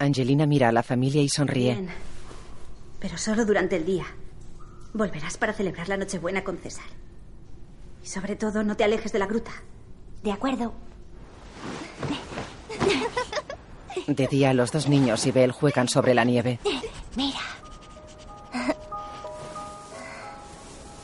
[0.00, 1.74] Angelina mira a la familia y sonríe.
[1.74, 2.09] Bien.
[3.00, 4.04] Pero solo durante el día.
[4.92, 6.84] Volverás para celebrar la Nochebuena con César.
[8.02, 9.52] Y sobre todo, no te alejes de la gruta.
[10.22, 10.74] De acuerdo.
[14.06, 16.58] De día, los dos niños y Belle juegan sobre la nieve.
[17.16, 17.40] Mira.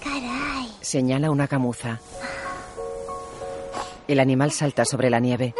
[0.02, 0.72] Caray.
[0.80, 2.00] Señala una camuza.
[4.08, 5.54] El animal salta sobre la nieve.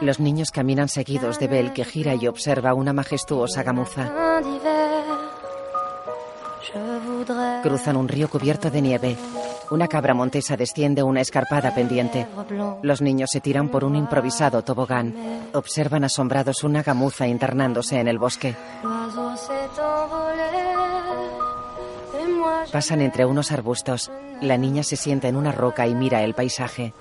[0.00, 4.10] Los niños caminan seguidos de Belle, que gira y observa una majestuosa gamuza.
[7.62, 9.16] Cruzan un río cubierto de nieve.
[9.70, 12.26] Una cabra montesa desciende una escarpada pendiente.
[12.82, 15.14] Los niños se tiran por un improvisado tobogán.
[15.52, 18.56] Observan asombrados una gamuza internándose en el bosque.
[22.72, 24.10] Pasan entre unos arbustos.
[24.40, 26.92] La niña se sienta en una roca y mira el paisaje.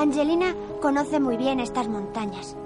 [0.00, 2.56] Angelina conoce muy bien estas montañas.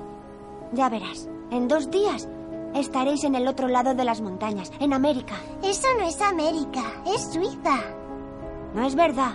[0.72, 2.28] Ya verás, en dos días
[2.74, 5.34] estaréis en el otro lado de las montañas, en América.
[5.62, 7.80] Eso no es América, es Suiza.
[8.74, 9.32] No es verdad.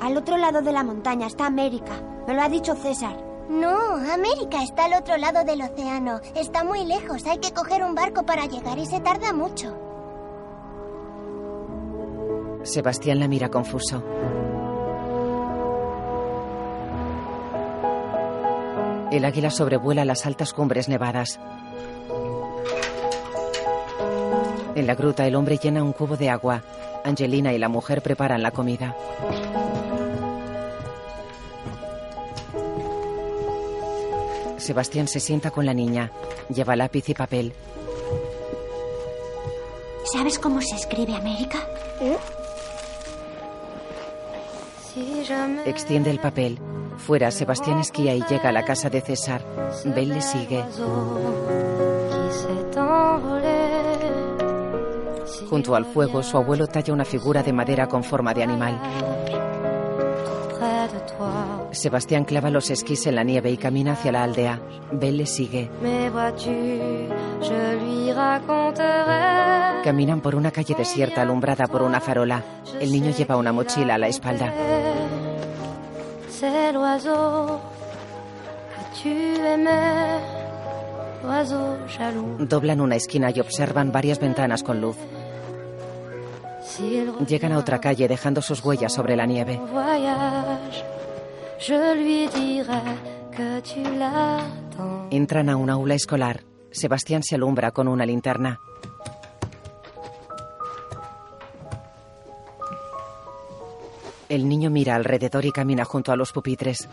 [0.00, 1.92] Al otro lado de la montaña está América.
[2.26, 3.16] Me lo ha dicho César.
[3.48, 3.76] No,
[4.12, 6.20] América está al otro lado del océano.
[6.34, 9.76] Está muy lejos, hay que coger un barco para llegar y se tarda mucho.
[12.62, 14.02] Sebastián la mira confuso.
[19.14, 21.38] El águila sobrevuela las altas cumbres nevadas.
[24.74, 26.64] En la gruta el hombre llena un cubo de agua.
[27.04, 28.96] Angelina y la mujer preparan la comida.
[34.56, 36.10] Sebastián se sienta con la niña.
[36.48, 37.52] Lleva lápiz y papel.
[40.12, 41.60] ¿Sabes cómo se escribe América?
[45.24, 46.58] jamais Extiende el papel.
[46.98, 49.42] Fuera, Sebastián esquía y llega a la casa de César.
[49.84, 50.64] Belle le sigue.
[55.48, 58.80] Junto al fuego, su abuelo talla una figura de madera con forma de animal.
[61.72, 64.60] Sebastián clava los esquís en la nieve y camina hacia la aldea.
[64.92, 65.70] Belle le sigue.
[69.82, 72.42] Caminan por una calle desierta alumbrada por una farola.
[72.80, 74.52] El niño lleva una mochila a la espalda.
[76.38, 77.60] C'est l'oiseau
[78.72, 79.14] que tu
[79.46, 80.20] aimais,
[81.22, 82.44] l'oiseau jaloux.
[82.44, 84.96] Doblan una esquina y observan varias ventanas con luz.
[87.28, 89.60] Llegan a otra calle dejando sus huellas sobre la nieve.
[95.10, 96.42] Entran a un aula escolar.
[96.72, 98.58] Sebastián se alumbra con una linterna.
[104.34, 106.88] El niño mira alrededor y camina junto a los pupitres.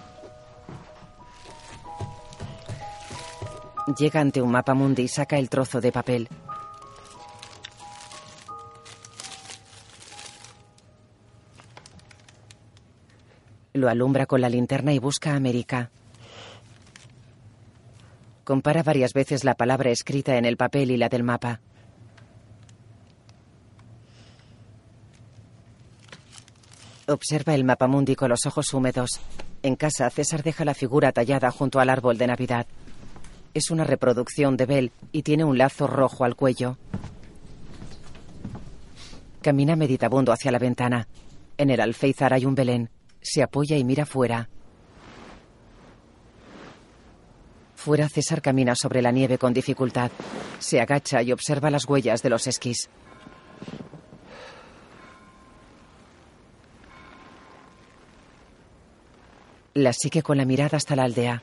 [3.97, 6.29] Llega ante un mapa mundi y saca el trozo de papel.
[13.73, 15.89] Lo alumbra con la linterna y busca América.
[18.43, 21.59] Compara varias veces la palabra escrita en el papel y la del mapa.
[27.07, 29.19] Observa el mapamundi con los ojos húmedos.
[29.63, 32.67] En casa, César deja la figura tallada junto al árbol de Navidad.
[33.53, 36.77] Es una reproducción de Bell y tiene un lazo rojo al cuello.
[39.41, 41.07] Camina meditabundo hacia la ventana.
[41.57, 42.89] En el alféizar hay un Belén.
[43.21, 44.49] Se apoya y mira fuera.
[47.75, 50.11] Fuera, César camina sobre la nieve con dificultad.
[50.59, 52.89] Se agacha y observa las huellas de los esquís.
[59.73, 61.41] La sigue con la mirada hasta la aldea.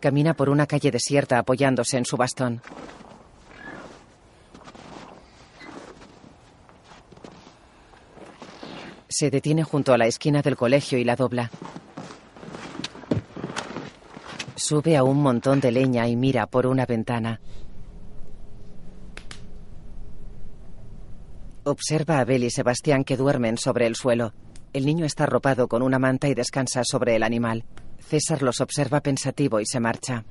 [0.00, 2.60] Camina por una calle desierta apoyándose en su bastón.
[9.08, 11.50] Se detiene junto a la esquina del colegio y la dobla.
[14.56, 17.40] Sube a un montón de leña y mira por una ventana.
[21.62, 24.32] Observa a Bel y Sebastián que duermen sobre el suelo.
[24.72, 27.64] El niño está arropado con una manta y descansa sobre el animal.
[27.98, 30.24] César los observa pensativo y se marcha.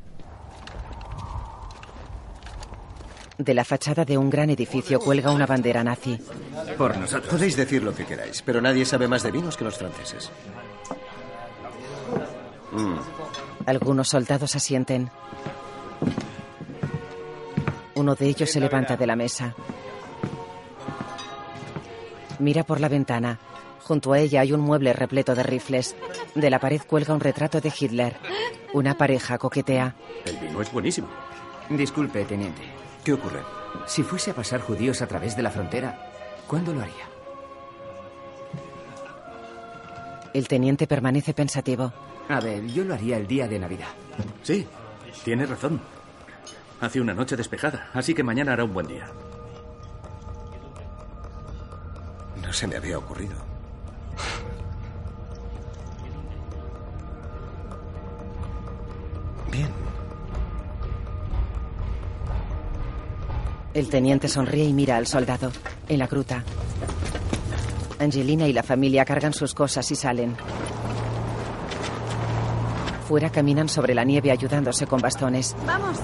[3.38, 6.20] De la fachada de un gran edificio cuelga una bandera nazi.
[6.78, 7.32] Por nosotros.
[7.32, 10.32] Podéis decir lo que queráis, pero nadie sabe más de vinos que los franceses.
[12.72, 12.98] Mm.
[13.68, 15.12] Algunos soldados asienten.
[17.94, 19.56] Uno de ellos se levanta de la mesa.
[22.40, 23.40] Mira por la ventana.
[23.88, 25.96] Junto a ella hay un mueble repleto de rifles.
[26.36, 28.18] De la pared cuelga un retrato de Hitler.
[28.74, 29.96] Una pareja coquetea.
[30.26, 31.08] El vino es buenísimo.
[31.70, 32.64] Disculpe, teniente.
[33.06, 33.40] ¿Qué ocurre?
[33.86, 36.12] Si fuese a pasar judíos a través de la frontera,
[36.48, 37.08] ¿cuándo lo haría?
[40.34, 41.94] El teniente permanece pensativo.
[42.28, 43.88] A ver, yo lo haría el día de Navidad.
[44.44, 44.68] Sí,
[45.24, 45.80] tiene razón.
[46.82, 49.08] Hace una noche despejada, así que mañana hará un buen día.
[52.44, 53.47] No se me había ocurrido.
[59.52, 59.70] Bien.
[63.74, 65.52] El teniente sonríe y mira al soldado.
[65.88, 66.44] En la gruta.
[68.00, 70.36] Angelina y la familia cargan sus cosas y salen.
[73.08, 75.56] Fuera caminan sobre la nieve ayudándose con bastones.
[75.66, 75.98] Vamos.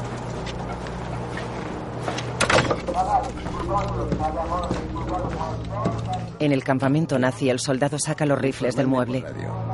[6.40, 9.24] En el campamento nazi, el soldado saca los rifles del mueble.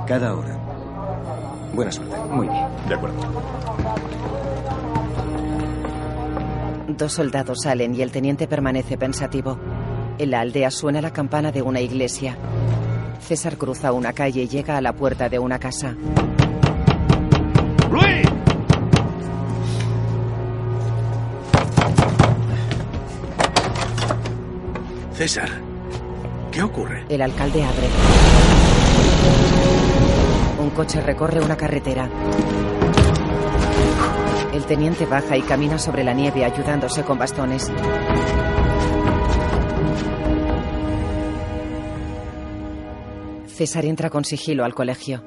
[0.08, 0.58] Cada hora.
[1.74, 2.16] Buena suerte.
[2.32, 2.66] Muy bien.
[2.88, 3.18] De acuerdo.
[6.90, 9.58] Dos soldados salen y el teniente permanece pensativo.
[10.18, 12.38] En la aldea suena la campana de una iglesia.
[13.22, 15.96] César cruza una calle y llega a la puerta de una casa.
[17.92, 18.28] ¡Luis!
[25.14, 25.50] César,
[26.60, 27.06] ¿qué ocurre?
[27.08, 27.88] El alcalde abre.
[30.60, 32.10] Un coche recorre una carretera.
[34.54, 37.72] El teniente baja y camina sobre la nieve ayudándose con bastones.
[43.48, 45.24] César entra con sigilo al colegio.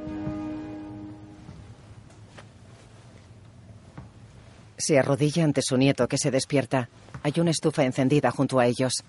[4.76, 6.90] Se arrodilla ante su nieto que se despierta.
[7.22, 9.02] Hay una estufa encendida junto a ellos.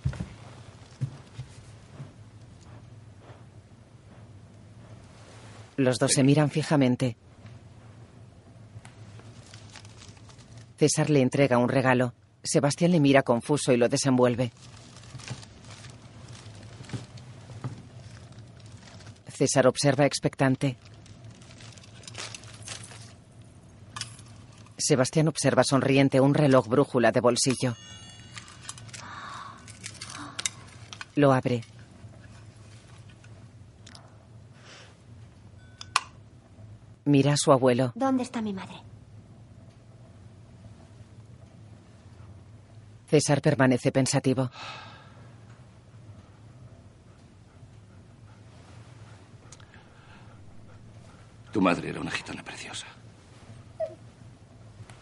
[5.78, 7.18] Los dos se miran fijamente.
[10.78, 12.14] César le entrega un regalo.
[12.44, 14.52] Sebastián le mira confuso y lo desenvuelve.
[19.28, 20.78] César observa expectante.
[24.78, 27.76] Sebastián observa sonriente un reloj brújula de bolsillo.
[31.16, 31.64] Lo abre.
[37.06, 37.92] Mira a su abuelo.
[37.96, 38.76] ¿Dónde está mi madre?
[43.08, 44.50] César permanece pensativo.
[51.52, 52.88] Tu madre era una gitana preciosa.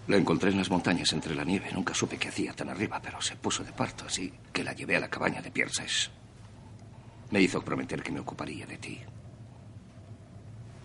[0.08, 1.72] La encontré en las montañas entre la nieve.
[1.72, 4.98] Nunca supe qué hacía tan arriba, pero se puso de parto, así que la llevé
[4.98, 6.12] a la cabaña de Pierces.
[7.30, 9.00] Me hizo prometer que me ocuparía de ti.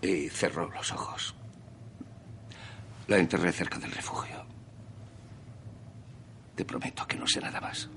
[0.01, 1.35] Y cerró los ojos.
[3.07, 4.45] La enterré cerca del refugio.
[6.55, 7.89] Te prometo que no sé nada más.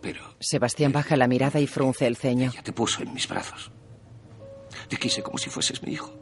[0.00, 2.50] Pero Sebastián baja la mirada y frunce el ceño.
[2.50, 3.70] ella te puso en mis brazos.
[4.88, 6.12] Te quise como si fueses mi hijo.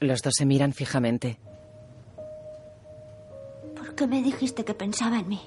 [0.00, 1.38] Los dos se miran fijamente.
[3.98, 5.40] ¿Por qué me dijiste que pensaba en mí?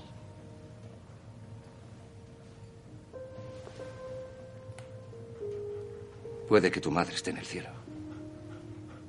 [6.49, 7.69] Puede que tu madre esté en el cielo.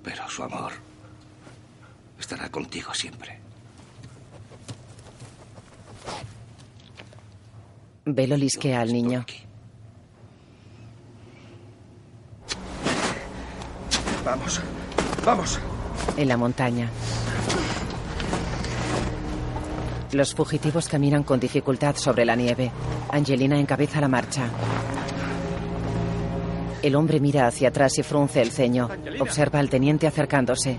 [0.05, 0.75] Pero su amor
[2.21, 3.41] estará contigo siempre.
[8.05, 9.27] Velo lisquea al niño.
[14.25, 14.61] Vamos,
[15.25, 15.59] vamos.
[16.17, 16.89] En la montaña.
[20.13, 22.71] Los fugitivos caminan con dificultad sobre la nieve.
[23.11, 24.43] Angelina encabeza la marcha.
[26.83, 28.91] El hombre mira hacia atrás y frunce el ceño.
[29.21, 30.77] Observa al teniente acercándose.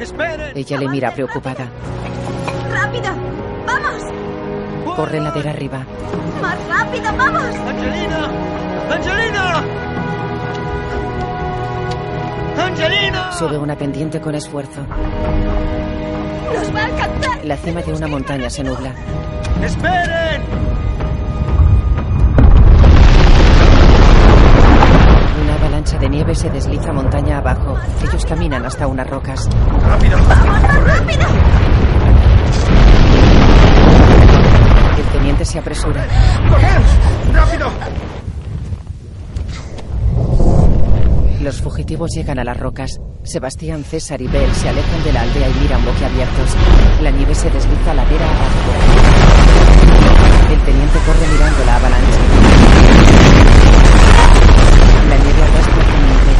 [0.00, 0.52] ¡Esperen!
[0.54, 1.68] Ella le mira preocupada.
[2.72, 3.12] ¡Rápido!
[3.66, 4.96] ¡Vamos!
[4.96, 5.86] Corre ladera arriba.
[6.40, 7.16] ¡Más rápido!
[7.16, 7.42] ¡Vamos!
[7.42, 8.30] ¡Angelina!
[8.90, 9.85] ¡Angelina!
[12.58, 13.32] ¡Angelina!
[13.32, 14.80] Sube una pendiente con esfuerzo.
[16.54, 17.44] ¡Nos va a alcanzar!
[17.44, 18.92] La cima de una montaña se nubla.
[19.62, 20.42] ¡Esperen!
[25.42, 27.76] Una avalancha de nieve se desliza montaña abajo.
[28.02, 29.48] Ellos caminan hasta unas rocas.
[29.86, 30.18] ¡Rápido!
[30.28, 31.28] ¡Vamos más rápido!
[34.96, 36.04] El teniente se apresura.
[37.32, 37.70] ¡Rápido!
[41.46, 42.98] Los fugitivos llegan a las rocas.
[43.22, 46.50] Sebastián, César y Bell se alejan de la aldea y miran boquiabiertos.
[47.00, 48.72] La nieve se desliza ladera abajo.
[50.50, 52.18] El teniente corre mirando la avalancha.
[55.08, 56.32] La nieve arrastra al teniente.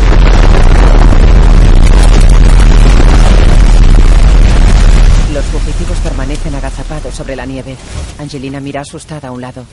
[5.34, 7.76] Los fugitivos permanecen agazapados sobre la nieve.
[8.18, 9.64] Angelina mira asustada a un lado.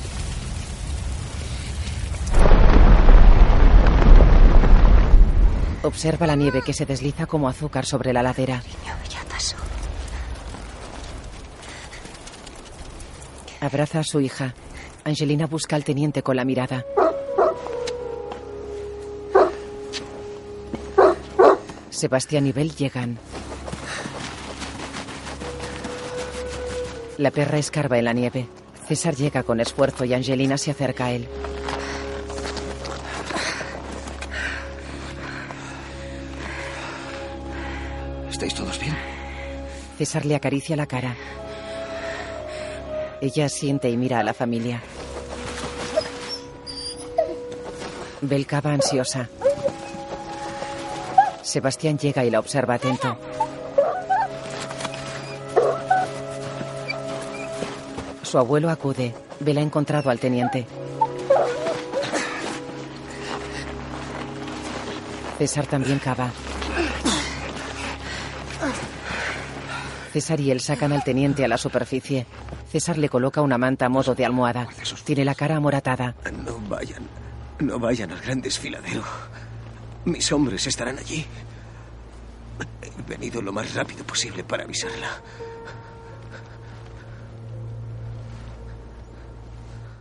[5.83, 8.61] Observa la nieve que se desliza como azúcar sobre la ladera.
[13.59, 14.53] Abraza a su hija.
[15.03, 16.85] Angelina busca al teniente con la mirada.
[21.89, 23.17] Sebastián y Bell llegan.
[27.17, 28.47] La perra escarba en la nieve.
[28.87, 31.27] César llega con esfuerzo y Angelina se acerca a él.
[38.43, 38.97] ¿Estáis todos bien?
[39.97, 41.15] César le acaricia la cara.
[43.21, 44.83] Ella siente y mira a la familia.
[48.19, 49.29] Bel cava ansiosa.
[51.41, 53.17] Sebastián llega y la observa atento.
[58.23, 59.13] Su abuelo acude.
[59.39, 60.65] Bel ha encontrado al teniente.
[65.37, 66.29] César también cava.
[70.13, 72.27] César y él sacan al teniente a la superficie.
[72.71, 74.67] César le coloca una manta a modo de almohada.
[75.03, 76.15] Tiene la cara amoratada.
[76.45, 77.01] No vayan.
[77.59, 79.01] No vayan al gran desfiladero.
[80.05, 81.25] Mis hombres estarán allí.
[82.83, 85.09] He venido lo más rápido posible para avisarla.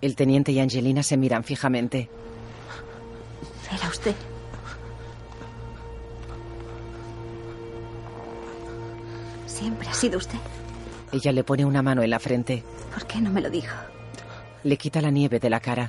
[0.02, 2.10] El teniente y Angelina se miran fijamente.
[3.72, 4.14] Era usted.
[9.62, 10.38] Siempre ha sido usted.
[11.12, 12.64] Ella le pone una mano en la frente.
[12.92, 13.76] ¿Por qué no me lo dijo?
[14.64, 15.88] Le quita la nieve de la cara.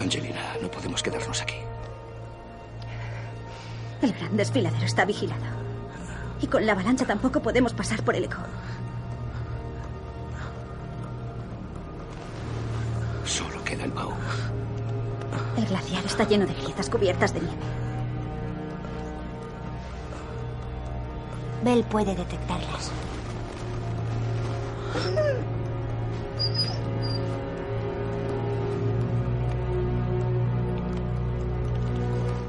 [0.00, 1.54] Angelina, no podemos quedarnos aquí.
[4.02, 5.44] El gran desfiladero está vigilado.
[6.40, 8.38] Y con la avalancha tampoco podemos pasar por el eco.
[13.24, 14.14] Solo queda el baúl.
[15.56, 17.62] El glaciar está lleno de grietas cubiertas de nieve.
[21.62, 22.90] Bell puede detectarlas.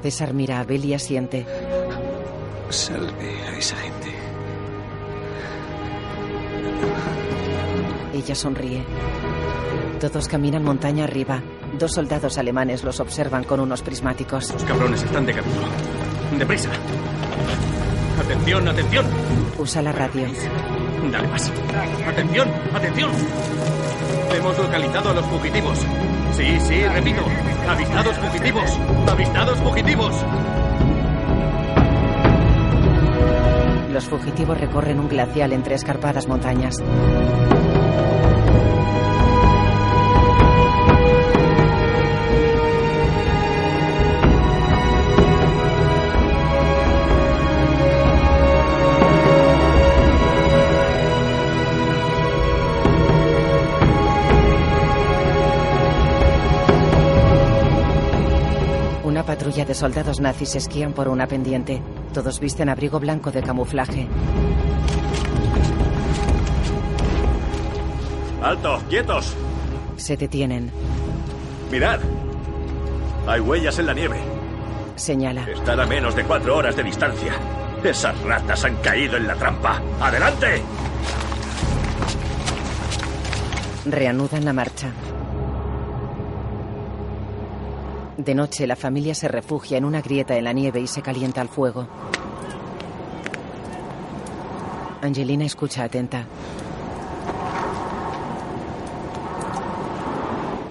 [0.02, 1.46] César mira a Bel y asiente.
[2.70, 4.10] Salve a esa gente.
[8.14, 8.84] Ella sonríe.
[10.02, 11.42] Todos caminan montaña arriba.
[11.80, 14.52] Dos soldados alemanes los observan con unos prismáticos.
[14.54, 15.62] Los cabrones están de camino.
[16.38, 16.70] ¡Deprisa!
[18.34, 19.06] ¡Atención, atención!
[19.60, 20.26] Usa la radio.
[21.12, 21.52] Dale más.
[22.08, 23.12] ¡Atención, atención!
[24.36, 25.78] Hemos localizado a los fugitivos.
[26.32, 27.22] Sí, sí, repito.
[27.70, 28.80] Avistados fugitivos.
[29.08, 30.16] Avistados fugitivos.
[33.92, 36.82] Los fugitivos recorren un glacial entre escarpadas montañas.
[59.54, 61.80] Patrulla de soldados nazis esquían por una pendiente.
[62.12, 64.08] Todos visten abrigo blanco de camuflaje.
[68.42, 68.82] ¡Alto!
[68.90, 69.36] ¡Quietos!
[69.96, 70.72] Se detienen.
[71.72, 72.00] ¡Mirad!
[73.28, 74.18] Hay huellas en la nieve.
[74.96, 75.44] Señala.
[75.48, 77.34] Están a menos de cuatro horas de distancia.
[77.84, 79.80] Esas ratas han caído en la trampa.
[80.02, 80.64] ¡Adelante!
[83.86, 84.90] Reanudan la marcha.
[88.24, 91.42] De noche, la familia se refugia en una grieta en la nieve y se calienta
[91.42, 91.86] al fuego.
[95.02, 96.26] Angelina escucha atenta.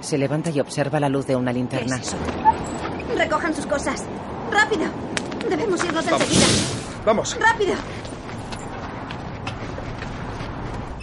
[0.01, 2.01] Se levanta y observa la luz de una linterna.
[3.17, 4.03] Recojan sus cosas.
[4.51, 4.85] ¡Rápido!
[5.49, 6.21] Debemos irnos Vamos.
[6.23, 6.47] enseguida.
[7.05, 7.39] Vamos.
[7.39, 7.75] ¡Rápido!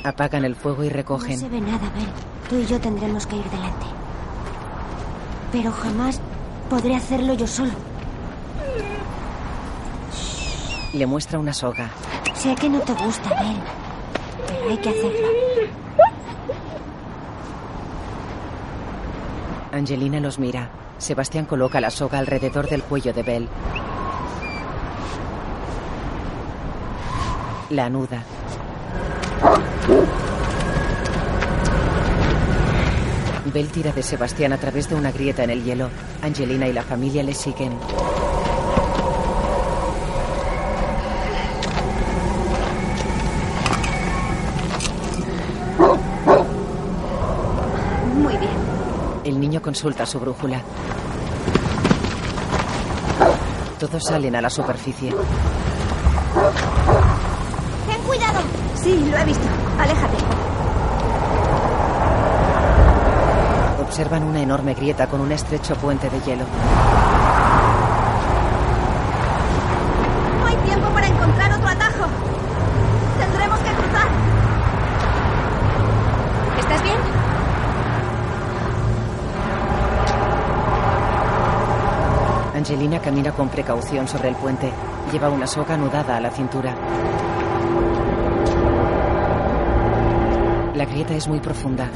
[0.03, 1.37] Apagan el fuego y No recogen.
[1.37, 2.07] se ve nada, Ben.
[2.49, 3.85] Tú y yo tendremos que ir delante.
[5.51, 6.19] Pero jamás
[6.69, 7.71] podré hacerlo yo solo.
[10.93, 11.89] Le muestra una soga.
[12.35, 13.57] Sé que no te gusta, Ben.
[14.47, 15.27] Pero hay que hacerlo.
[19.71, 20.69] Angelina los mira.
[20.97, 23.47] Sebastián coloca la soga alrededor del cuello de Belle.
[27.69, 28.23] La anuda.
[33.51, 35.89] Belle tira de Sebastián a través de una grieta en el hielo.
[36.21, 37.73] Angelina y la familia le siguen.
[48.15, 48.51] Muy bien.
[49.23, 50.61] El niño consulta su brújula.
[53.79, 55.11] Todos salen a la superficie.
[57.87, 58.41] ¡Ten cuidado!
[58.75, 59.47] Sí, lo he visto.
[59.79, 60.48] Aléjate.
[63.89, 66.45] Observan una enorme grieta con un estrecho puente de hielo.
[70.39, 72.05] No hay tiempo para encontrar otro atajo.
[73.17, 74.07] Tendremos que cruzar.
[76.59, 76.97] ¿Estás bien?
[82.55, 84.71] Angelina camina con precaución sobre el puente.
[85.11, 86.75] Lleva una soga anudada a la cintura.
[90.75, 91.89] La grieta es muy profunda.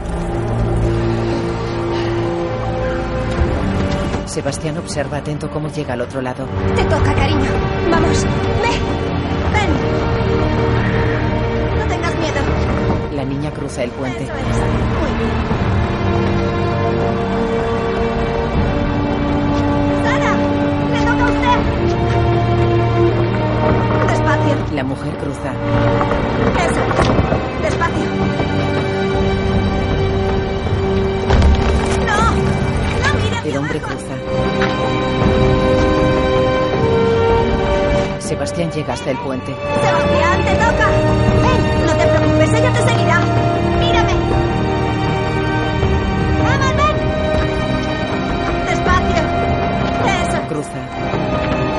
[4.33, 6.47] Sebastián observa atento cómo llega al otro lado.
[6.75, 7.51] Te toca, cariño.
[7.91, 8.23] Vamos.
[8.63, 8.71] Ve.
[9.53, 9.69] Ven.
[11.77, 12.41] No tengas miedo.
[13.13, 14.25] La niña cruza el puente.
[20.03, 20.35] ¡Sara!
[20.93, 21.59] ¡Le toca a usted!
[24.07, 24.55] Despacio.
[24.73, 25.53] La mujer cruza.
[26.57, 26.81] Eso.
[27.61, 28.82] Despacio.
[33.45, 34.15] El hombre cruza.
[38.19, 39.53] Sebastián llega hasta el puente.
[39.53, 40.87] Sebastián, te toca.
[41.41, 43.19] Ven, no te preocupes, ella te seguirá.
[43.79, 44.13] Mírame.
[46.43, 46.95] ¡Vamos, ven!
[48.65, 49.23] Despacio.
[50.21, 51.72] Eso, Cruza.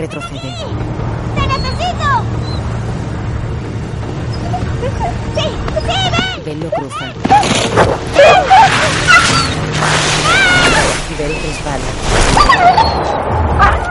[0.00, 0.40] Retrocede.
[1.34, 2.08] ¡Te necesito!
[5.34, 5.42] ¡Sí!
[5.74, 6.44] ¡Sí, ven!
[6.44, 7.06] Bell lo cruza.
[11.18, 11.90] Bell resbala.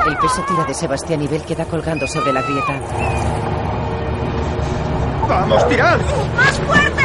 [0.07, 2.79] El peso tira de Sebastián y Bell queda colgando sobre la grieta.
[5.27, 5.99] ¡Vamos, tirad!
[6.35, 7.03] ¡Más fuerte!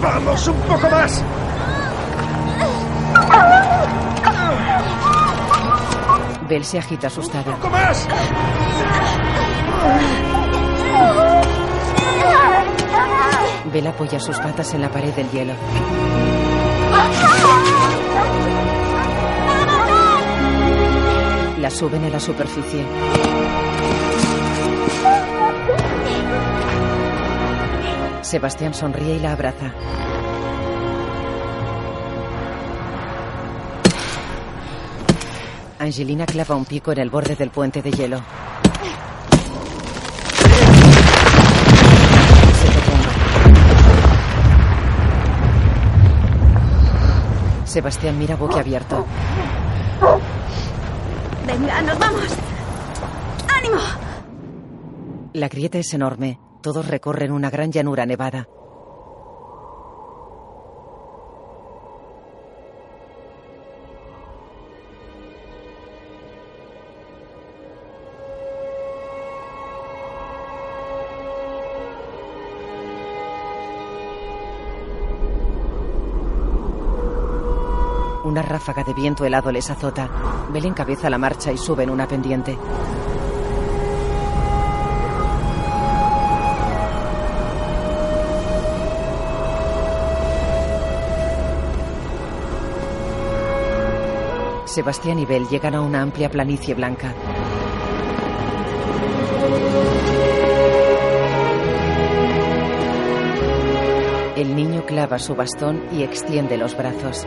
[0.00, 1.22] ¡Vamos, un poco más!
[6.50, 7.48] Belle se agita asustada.
[7.52, 8.08] ¡Un poco más!
[13.72, 15.52] Belle apoya sus patas en la pared del hielo.
[21.60, 22.84] La suben a la superficie.
[28.22, 29.72] Sebastián sonríe y la abraza.
[35.90, 38.22] Angelina clava un pico en el borde del puente de hielo.
[47.64, 47.72] Se.
[47.72, 49.04] Sebastián mira boquiabierto.
[51.44, 52.36] Venga, nos vamos.
[53.58, 53.80] ¡Ánimo!
[55.32, 56.38] La grieta es enorme.
[56.62, 58.46] Todos recorren una gran llanura nevada.
[78.60, 80.06] Ráfaga de viento helado les azota.
[80.52, 82.58] Bel encabeza la marcha y sube en una pendiente.
[94.66, 97.14] Sebastián y Bel llegan a una amplia planicie blanca.
[104.36, 107.26] El niño clava su bastón y extiende los brazos.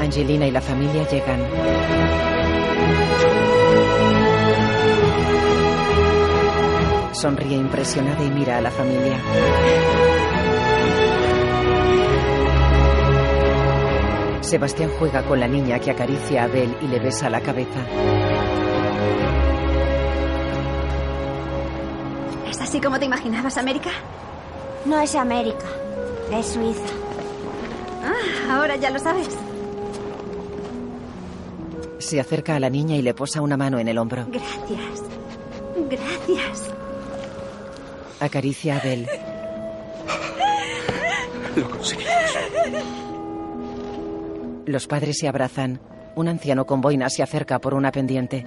[0.00, 1.40] Angelina y la familia llegan.
[7.12, 9.18] Sonríe impresionada y mira a la familia.
[14.40, 17.78] Sebastián juega con la niña que acaricia a Abel y le besa la cabeza.
[22.48, 23.90] ¿Es así como te imaginabas, América?
[24.86, 25.66] No es América,
[26.32, 26.94] es Suiza.
[28.02, 29.28] Ah, ahora ya lo sabes.
[31.98, 34.26] Se acerca a la niña y le posa una mano en el hombro.
[34.28, 35.02] Gracias.
[35.88, 36.70] Gracias.
[38.20, 39.08] Acaricia a Abel.
[41.56, 42.10] Lo conseguimos.
[44.66, 45.80] Los padres se abrazan.
[46.16, 48.46] Un anciano con boina se acerca por una pendiente.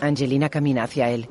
[0.00, 1.28] Angelina camina hacia él.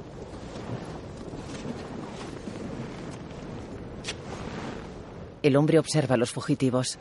[5.45, 6.97] El hombre observa a los fugitivos.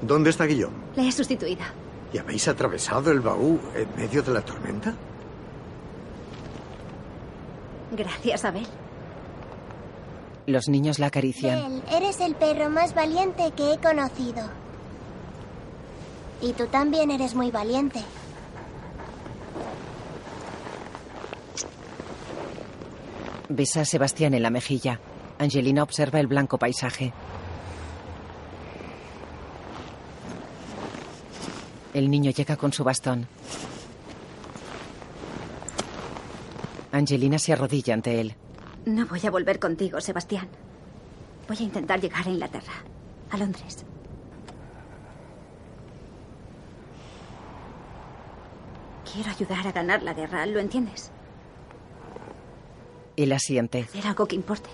[0.00, 0.76] ¿Dónde está Guillaume?
[0.94, 1.64] Le he sustituido.
[2.12, 4.94] ¿Y habéis atravesado el baú en medio de la tormenta?
[7.90, 8.64] Gracias, Abel.
[10.46, 11.82] Los niños la acarician.
[11.82, 14.48] Bel, eres el perro más valiente que he conocido.
[16.42, 18.04] Y tú también eres muy valiente.
[23.48, 25.00] Besa a Sebastián en la mejilla.
[25.42, 27.12] Angelina observa el blanco paisaje.
[31.92, 33.26] El niño llega con su bastón.
[36.92, 38.36] Angelina se arrodilla ante él.
[38.86, 40.48] No voy a volver contigo, Sebastián.
[41.48, 42.74] Voy a intentar llegar a Inglaterra,
[43.30, 43.84] a Londres.
[49.12, 51.10] Quiero ayudar a ganar la guerra, ¿lo entiendes?
[53.16, 53.80] Él asiente.
[53.80, 54.70] Hacer algo que importe.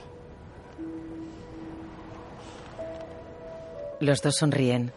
[4.00, 4.92] Los dos sonríen.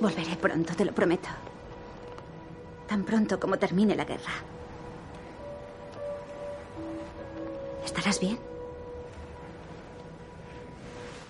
[0.00, 1.28] Volveré pronto, te lo prometo.
[2.88, 4.32] Tan pronto como termine la guerra.
[7.84, 8.38] ¿Estarás bien?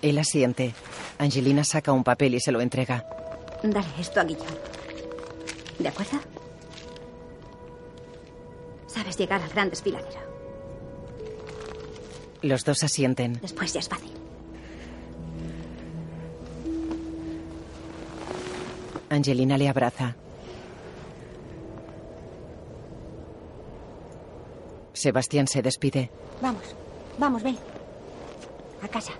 [0.01, 0.73] Él asiente.
[1.17, 3.05] Angelina saca un papel y se lo entrega.
[3.63, 4.57] Dale esto a Guillaume.
[5.79, 6.19] ¿De acuerdo?
[8.87, 10.19] Sabes llegar al gran desfiladero.
[12.41, 13.39] Los dos asienten.
[13.41, 14.11] Después ya es fácil.
[19.15, 20.15] Angelina le abraza.
[24.93, 26.09] Sebastián se despide.
[26.41, 26.75] Vamos,
[27.17, 27.57] vamos, ven.
[28.81, 29.13] A casa.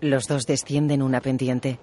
[0.00, 1.78] Los dos descienden una pendiente.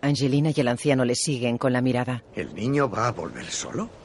[0.00, 2.24] Angelina y el anciano le siguen con la mirada.
[2.34, 4.01] ¿El niño va a volver solo?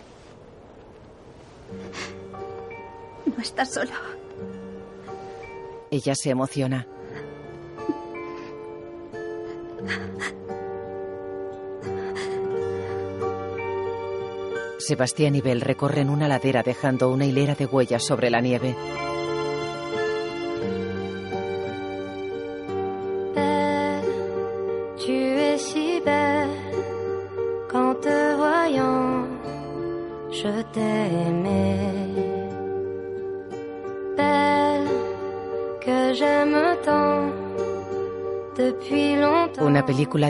[3.47, 3.91] No estás solo.
[5.89, 6.85] Ella se emociona.
[14.79, 18.75] Sebastián y Belle recorren una ladera dejando una hilera de huellas sobre la nieve.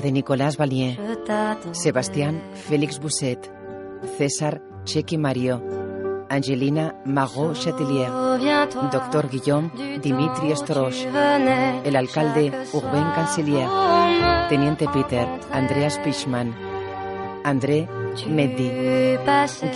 [0.07, 0.55] De Nicolas
[1.25, 1.73] t'attends.
[1.73, 3.39] Sebastián Félix Bousset.
[4.17, 5.61] César Chequi Mario.
[6.29, 8.09] Angelina Margot Chatelier.
[8.91, 9.69] Doctor Guillaume
[10.01, 10.95] Dimitri Stroch.
[11.83, 13.67] El alcalde Urbain Cancelier.
[14.49, 16.55] Teniente Peter Andreas Pichman.
[17.43, 17.87] André
[18.27, 18.71] Meddi.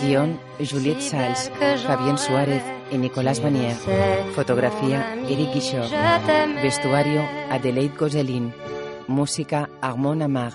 [0.00, 1.52] Guión Juliette Sals.
[1.86, 3.76] Fabián Suárez y Nicolás Vanier.
[4.34, 5.90] Fotografía Eric Guichot.
[6.62, 8.54] Vestuario Adelaide Gozelin.
[9.12, 10.52] Música Armand Amar.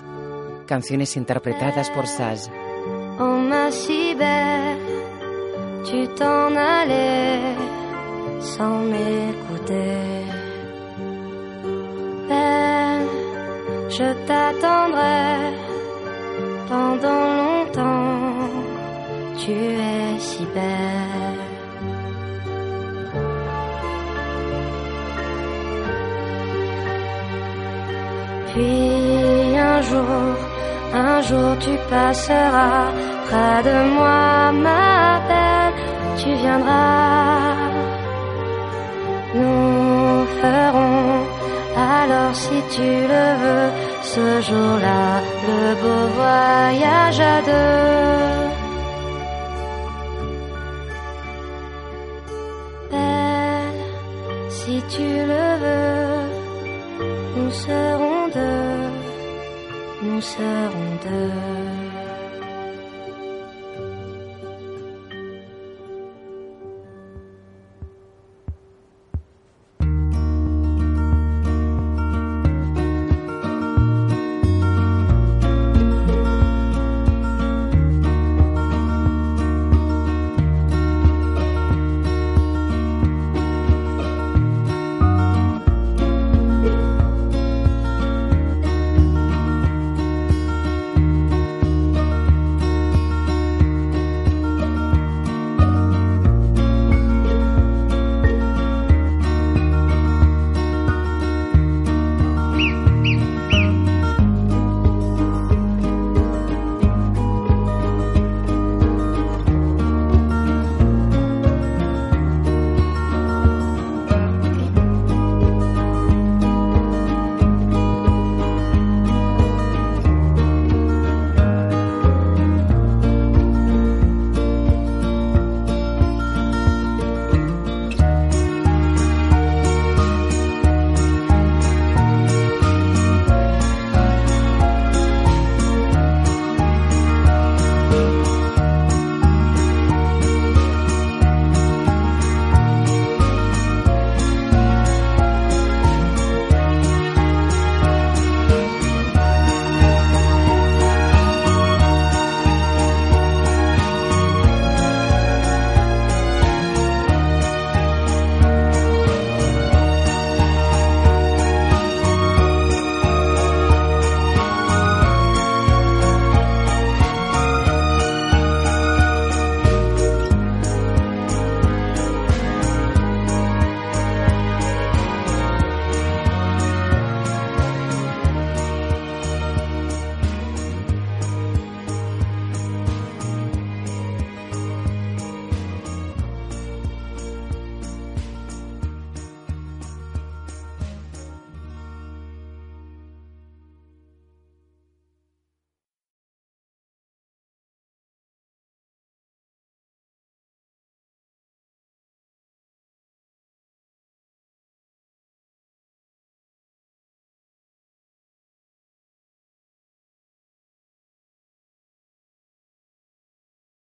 [0.66, 2.50] Canciones interpretadas por Saz.
[3.20, 4.78] Oh ma si belle,
[5.86, 7.54] tu t'en allais
[8.40, 10.26] sans m'écouter.
[12.28, 13.08] Belle,
[13.88, 15.54] je t'attendrai
[16.68, 18.50] pendant longtemps,
[19.38, 21.27] tu es si belle.
[28.58, 30.34] Puis un jour,
[30.92, 32.86] un jour tu passeras
[33.26, 35.74] près de moi, ma belle,
[36.20, 37.54] tu viendras.
[39.36, 41.08] Nous ferons
[42.00, 43.70] alors si tu le veux
[44.02, 45.04] ce jour-là
[45.48, 48.47] le beau voyage à deux.
[60.20, 60.40] 想
[61.00, 61.67] 的。